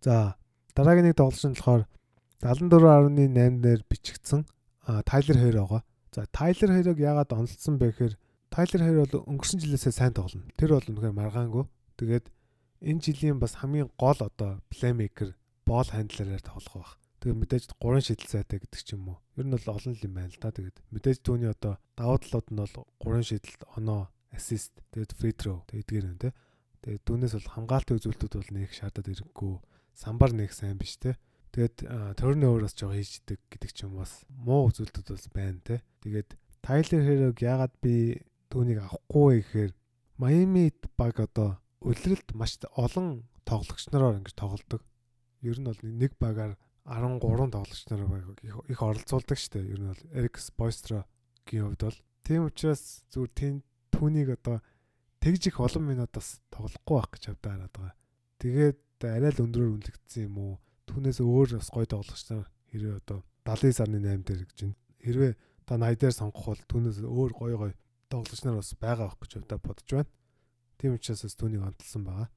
За 0.00 0.38
дараагийн 0.74 1.10
нэг 1.10 1.18
тоглогч 1.18 1.44
нь 1.46 1.54
болохоор 1.58 1.84
74.8 2.40 3.60
дээр 3.60 3.80
бичигдсэн 3.84 4.46
Тайлер 5.04 5.38
Хэр 5.38 5.56
байгаа. 5.60 5.82
За 6.14 6.26
Тайлер 6.32 6.70
Хэрэг 6.74 6.98
яагаад 6.98 7.30
онцлсан 7.34 7.78
бэ 7.78 7.92
гэхээр 7.92 8.14
Тайлер 8.50 8.82
Хэр 8.82 8.98
бол 9.04 9.28
өнгөрсөн 9.30 9.60
жилээсээ 9.60 9.94
сайн 9.94 10.14
тоглоно. 10.16 10.48
Тэр 10.56 10.74
бол 10.74 10.88
үнэхээр 10.90 11.14
маргаангүй. 11.14 11.64
Тэгээд 12.00 12.26
энэ 12.80 13.00
жилийн 13.04 13.38
бас 13.38 13.60
хамгийн 13.60 13.92
гол 14.00 14.18
одоо 14.20 14.60
плеймейкер 14.72 15.36
боол 15.68 15.88
хандлераар 15.88 16.40
тоглох 16.40 16.74
байх. 16.74 16.92
Тэгээд 17.20 17.40
мэдээж 17.40 17.64
3 17.76 18.00
шидэл 18.00 18.32
сайтай 18.32 18.58
гэдэг 18.64 18.80
ч 18.80 18.96
юм 18.96 19.12
уу. 19.12 19.18
Ер 19.36 19.44
нь 19.44 19.52
бол 19.52 19.68
олон 19.76 19.92
юм 19.92 20.14
байна 20.16 20.32
л 20.32 20.40
да. 20.40 20.48
Тэгээд 20.48 20.76
мэдээж 20.88 21.18
түүний 21.20 21.52
одоо 21.52 21.76
давуу 21.92 22.16
талууд 22.16 22.48
нь 22.48 22.60
бол 22.64 22.74
3 23.04 23.28
шидэлт 23.28 23.62
оноо 23.76 24.08
assist 24.32 24.72
тэгээд 24.96 25.12
free 25.12 25.36
throw 25.36 25.60
тэгдгээр 25.68 26.08
юм 26.08 26.16
те. 26.16 26.32
Тэгээд 26.80 27.04
түүнээс 27.04 27.34
бол 27.36 27.52
хамгаалтын 27.52 27.96
үзүүлэлтүүд 28.00 28.34
бол 28.40 28.52
нэг 28.56 28.72
шаардаад 28.72 29.12
ирэхгүй. 29.12 29.54
Самбар 29.92 30.32
нэг 30.32 30.50
сайн 30.56 30.80
биш 30.80 30.96
те. 30.96 31.20
Тэгээд 31.52 31.84
turnover 32.16 32.64
бас 32.64 32.72
жоо 32.72 32.96
хийждэг 32.96 33.36
гэдэг 33.52 33.70
ч 33.76 33.84
юм 33.84 34.00
бас 34.00 34.24
муу 34.32 34.72
үзүүлэлтүүд 34.72 35.12
бас 35.12 35.28
байна 35.28 35.60
те. 35.60 35.84
Тэгээд 36.00 36.40
Tyler 36.64 37.04
Hero-г 37.04 37.36
яагаад 37.36 37.74
би 37.84 38.16
түүнийг 38.48 38.80
авахгүй 38.80 39.44
гэхээр 39.44 39.72
Miami 40.16 40.72
баг 40.96 41.20
одоо 41.20 41.59
үлрэлт 41.80 42.36
маш 42.36 42.60
олон 42.76 43.24
тоглогч 43.48 43.88
нараар 43.88 44.20
ингэж 44.20 44.36
тоглодог. 44.36 44.84
Ер 45.40 45.56
нь 45.56 45.64
бол 45.64 45.80
нэг 45.80 46.12
багаар 46.20 46.60
13 46.84 47.20
тоглогч 47.50 47.82
нар 47.88 48.02
их 48.68 48.80
оролцуулдаг 48.82 49.38
шүү 49.40 49.52
дээ. 49.56 49.72
Ер 49.72 49.80
нь 49.80 49.90
бол 49.92 50.04
Eric 50.12 50.36
Spoelstra-гийн 50.36 51.64
хувьд 51.72 51.82
бол 51.88 51.98
тийм 52.24 52.46
учраас 52.48 53.04
зүгээр 53.08 53.32
тэнд 53.32 53.60
түүнийг 53.90 54.28
одоо 54.36 54.60
тэгж 55.24 55.42
их 55.48 55.60
олон 55.60 55.84
минут 55.88 56.12
бас 56.12 56.40
тоглохгүй 56.52 56.96
байх 57.00 57.10
гэж 57.16 57.22
хавдаа 57.32 57.52
хараад 57.56 57.74
байгаа. 57.74 57.96
Тэгээд 58.40 58.78
арай 59.04 59.32
л 59.32 59.44
өндрөөр 59.44 59.72
үнэлэгдсэн 59.80 60.24
юм 60.28 60.36
уу? 60.36 60.54
Түүнээс 60.88 61.18
өөр 61.24 61.48
бас 61.60 61.68
гой 61.72 61.86
тоглогч 61.88 62.22
нар 62.28 62.48
хэрвээ 62.72 63.00
одоо 63.00 63.24
70 63.44 63.76
сарны 63.76 63.98
8 64.04 64.24
дээр 64.24 64.42
гэж 64.48 64.58
байна. 64.64 64.76
Хэрвээ 65.00 65.32
та 65.64 65.74
80 65.80 66.00
дээр 66.00 66.14
сонгох 66.16 66.46
бол 66.52 66.62
түүнээс 66.68 66.98
өөр 67.04 67.32
гой 67.36 67.52
гой 67.56 67.72
тоглогч 68.12 68.40
нар 68.44 68.60
бас 68.60 68.72
байгаа 68.76 69.08
байх 69.08 69.18
гэж 69.20 69.30
хавдаа 69.36 69.58
бодож 69.60 69.88
байна. 69.88 70.10
Тийм 70.80 70.96
учраас 70.96 71.20
бас 71.28 71.36
түүнийг 71.36 71.60
онцлсан 71.60 72.02
байгаа. 72.08 72.28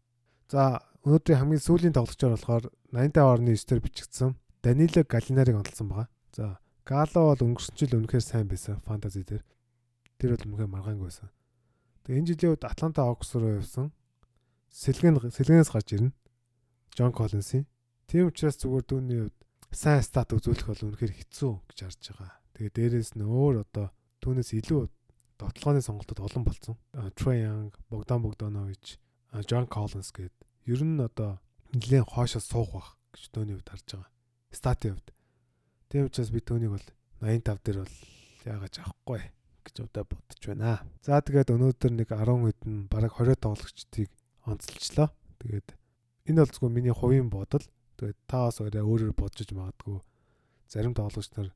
За 0.52 0.84
өнөөдрийн 1.08 1.40
хамгийн 1.40 1.64
сүүлийн 1.64 1.96
тоглогчор 1.96 2.36
болохоор 2.36 2.68
85.9 2.92 3.64
дээр 3.72 3.80
бичигдсэн 3.80 4.36
Данило 4.60 5.02
Галинарыг 5.08 5.56
онцлсан 5.64 5.88
байгаа. 5.88 6.08
За 6.36 6.60
Гало 6.84 7.32
бол 7.32 7.44
өнгөрсөн 7.48 7.80
жил 7.80 7.96
үнэхээр 7.96 8.24
сайн 8.28 8.48
байсан 8.52 8.84
фэнтези 8.84 9.24
дээр. 9.24 9.44
Тэр 10.20 10.36
бол 10.36 10.44
үнэхээр 10.52 10.74
маргаангүй 10.76 11.08
байсан. 11.08 11.32
Тэгээ 12.04 12.20
энэ 12.20 12.30
жилийн 12.36 12.52
үед 12.60 12.68
Атланта 12.68 13.08
Hawks 13.08 13.32
руу 13.40 13.64
явсан. 13.64 13.96
Сэлгэн 14.68 15.32
сэлгэнээс 15.32 15.72
гарч 15.72 15.96
ирнэ. 15.96 16.12
Джон 16.92 17.16
Коллинсын. 17.16 17.64
Тийм 18.12 18.28
учраас 18.28 18.60
зүгээр 18.60 18.84
дүүний 18.84 19.20
хувьд 19.24 19.40
сайн 19.72 20.04
стат 20.04 20.36
үзүүлэх 20.36 20.68
бол 20.68 20.84
үнэхээр 20.92 21.16
хэцүү 21.24 21.54
гэж 21.72 21.78
харж 21.88 22.04
байгаа. 22.12 22.32
Тэгээ 22.60 22.76
дээрээс 22.76 23.12
нь 23.16 23.24
өөр 23.24 23.64
одоо 23.64 23.96
түүнээс 24.20 24.52
илүү 24.60 24.82
довтлооны 25.44 25.82
сонголтууд 25.84 26.24
олон 26.24 26.44
болсон. 26.48 26.76
Trey 27.20 27.44
Young, 27.44 27.76
Богдан 27.92 28.24
Богданович, 28.24 28.98
Джон 29.44 29.68
Коллинс 29.68 30.16
гээд 30.16 30.34
ер 30.72 30.82
нь 30.84 31.04
одоо 31.04 31.44
нэлээд 31.76 32.08
хоошоо 32.08 32.40
суух 32.40 32.72
бах 32.72 32.90
гэж 33.12 33.24
төөний 33.36 33.56
хувьд 33.60 33.70
харж 33.70 33.88
байгаа. 33.92 34.12
Статын 34.56 34.96
хувьд. 34.96 35.10
Тийм 35.92 36.08
учраас 36.08 36.32
би 36.32 36.40
түүнийг 36.40 36.72
бол 36.72 36.88
85 37.20 37.60
дээр 37.66 37.78
бол 37.84 37.96
яагаад 38.48 38.76
авахгүй 38.80 39.22
гэж 39.68 39.76
удаа 39.84 40.04
бодож 40.08 40.42
байна. 40.48 40.84
За 41.04 41.20
тэгээд 41.20 41.52
өнөөдөр 41.52 41.92
нэг 41.92 42.10
10 42.14 42.24
хэдэн 42.24 42.76
бараг 42.88 43.12
20 43.20 43.44
тоглогчдыг 43.44 44.10
онцолчлоо. 44.48 45.10
Тэгээд 45.44 45.68
энэ 46.30 46.40
бол 46.44 46.52
зөвхөн 46.54 46.74
миний 46.74 46.96
хувийн 46.96 47.30
бодол. 47.30 47.66
Тэгээд 48.00 48.20
та 48.28 48.48
бас 48.48 48.60
өөрөөр 48.62 49.14
бодож 49.16 49.50
магадгүй. 49.52 50.00
Зарим 50.72 50.94
тоглогч 50.94 51.30
нар 51.36 51.52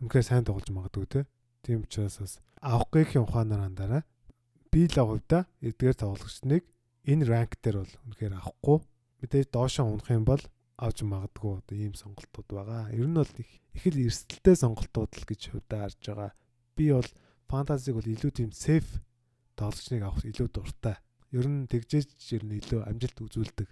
үнэхээр 0.00 0.26
сайн 0.26 0.44
тоглож 0.44 0.68
магадгүй 0.70 1.06
те. 1.08 1.20
Тийм 1.62 1.82
учраас 1.84 2.18
бас 2.18 2.34
авах 2.60 2.90
гэхийн 2.92 3.24
ухаанаар 3.24 3.66
андараа. 3.68 4.02
би 4.70 4.84
л 4.84 4.94
хувьда 4.94 5.48
эдгээр 5.64 5.96
тоглогчныг 5.96 6.64
энэ 7.08 7.24
ранк 7.24 7.56
дээр 7.62 7.82
бол 7.82 7.94
үнэхээр 8.04 8.34
авахгүй. 8.36 8.78
Мэдээж 9.24 9.48
доошоо 9.50 9.86
унах 9.88 10.10
юм 10.12 10.24
бол 10.28 10.42
авч 10.76 11.02
магадгүй 11.02 11.52
одоо 11.58 11.76
ийм 11.76 11.94
сонголтууд 11.96 12.48
байгаа. 12.52 12.92
Ер 12.92 13.08
нь 13.08 13.16
бол 13.16 13.32
их 13.40 13.84
л 13.88 13.98
эрсдэлтэй 14.06 14.56
сонголтууд 14.60 15.10
л 15.16 15.24
гэж 15.26 15.40
хувьдаа 15.50 15.88
харж 15.88 16.00
байгаа. 16.04 16.30
Би 16.76 16.92
бол 16.92 17.10
фантазиг 17.48 17.96
бол 17.96 18.06
илүү 18.06 18.30
тийм 18.30 18.50
сейф 18.52 18.86
тоглогчныг 19.56 20.02
авах 20.04 20.22
илүү 20.28 20.48
дуртай. 20.52 20.96
Ер 21.32 21.46
нь 21.48 21.66
тэгжээж 21.66 22.12
ер 22.36 22.44
нь 22.44 22.60
илүү 22.60 22.84
амжилт 22.84 23.18
үзүүлдэг. 23.24 23.68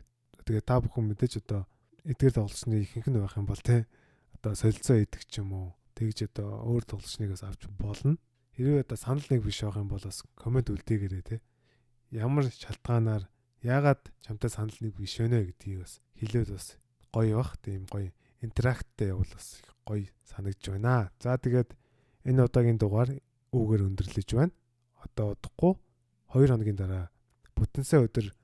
Тэгээ 0.47 0.65
та 0.65 0.81
бүхэн 0.81 1.07
мэдээж 1.13 1.45
одоо 1.45 1.69
эдгээр 2.09 2.35
тоглогчны 2.41 2.83
ихэнх 2.83 3.09
нь 3.11 3.21
байх 3.21 3.37
юм 3.37 3.47
бол 3.47 3.61
те 3.61 3.87
одоо 4.35 4.55
солилцоо 4.55 4.97
идэх 5.03 5.27
ч 5.27 5.43
юм 5.43 5.53
уу 5.53 5.69
тэгж 5.97 6.29
одоо 6.29 6.61
өөр 6.69 6.85
тоглогчныг 6.85 7.33
авч 7.41 7.67
болно. 7.81 8.21
Хэрвээ 8.55 8.85
одоо 8.85 8.99
санал 9.01 9.25
нэг 9.33 9.41
биш 9.41 9.65
байх 9.65 9.81
юм 9.81 9.89
бол 9.89 10.05
бас 10.05 10.21
комент 10.37 10.69
үлдээгээрэй 10.69 11.25
те. 11.25 11.41
Ямар 12.13 12.53
шалтгаанаар 12.53 13.25
яагаад 13.65 14.13
чамтай 14.21 14.51
санал 14.53 14.77
нэг 14.81 14.93
биш 14.95 15.17
вэ 15.17 15.29
гэдгийг 15.29 15.81
бас 15.81 16.01
хэлээд 16.21 16.53
бас 16.53 16.77
гоё 17.13 17.41
бах. 17.41 17.57
Тийм 17.65 17.89
гоё 17.89 18.13
интеракттэй 18.45 19.17
явал 19.17 19.29
бас 19.33 19.61
гоё 19.89 20.09
санагдж 20.29 20.65
байна. 20.69 21.11
За 21.21 21.37
тэгээд 21.41 21.73
энэ 22.29 22.45
удаагийн 22.45 22.77
дугаар 22.77 23.11
үүгээр 23.57 23.87
өндөрлөж 23.89 24.29
байна. 24.37 24.53
Одоо 25.01 25.33
удахгүй 25.33 25.73
2 26.37 26.53
хоногийн 26.53 26.77
дараа 26.77 27.09
бүтэнсэ 27.57 28.05
өдөр 28.05 28.37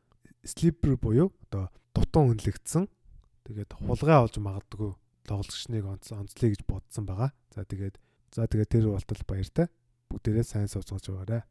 слипер 0.44 0.96
буюу 0.96 1.32
одоо 1.48 1.68
дутуу 1.92 2.32
хүнлэгдсэн. 2.32 2.88
Тэгээд 3.44 3.70
хулгай 3.76 4.16
олж 4.16 4.38
магадгүй 4.38 4.96
тоглогчныг 5.28 5.84
онцлоё 5.86 6.26
гэж 6.26 6.62
бодсон 6.66 7.06
байгаа. 7.06 7.30
За 7.54 7.64
тэгээд 7.64 7.96
за 8.32 8.46
тэгээд 8.46 8.72
тэр 8.72 8.84
болтол 8.90 9.22
баяртай 9.28 9.66
бүгдээрээ 10.10 10.46
сайн 10.46 10.68
сууцгаж 10.68 11.04
байгаарай. 11.08 11.42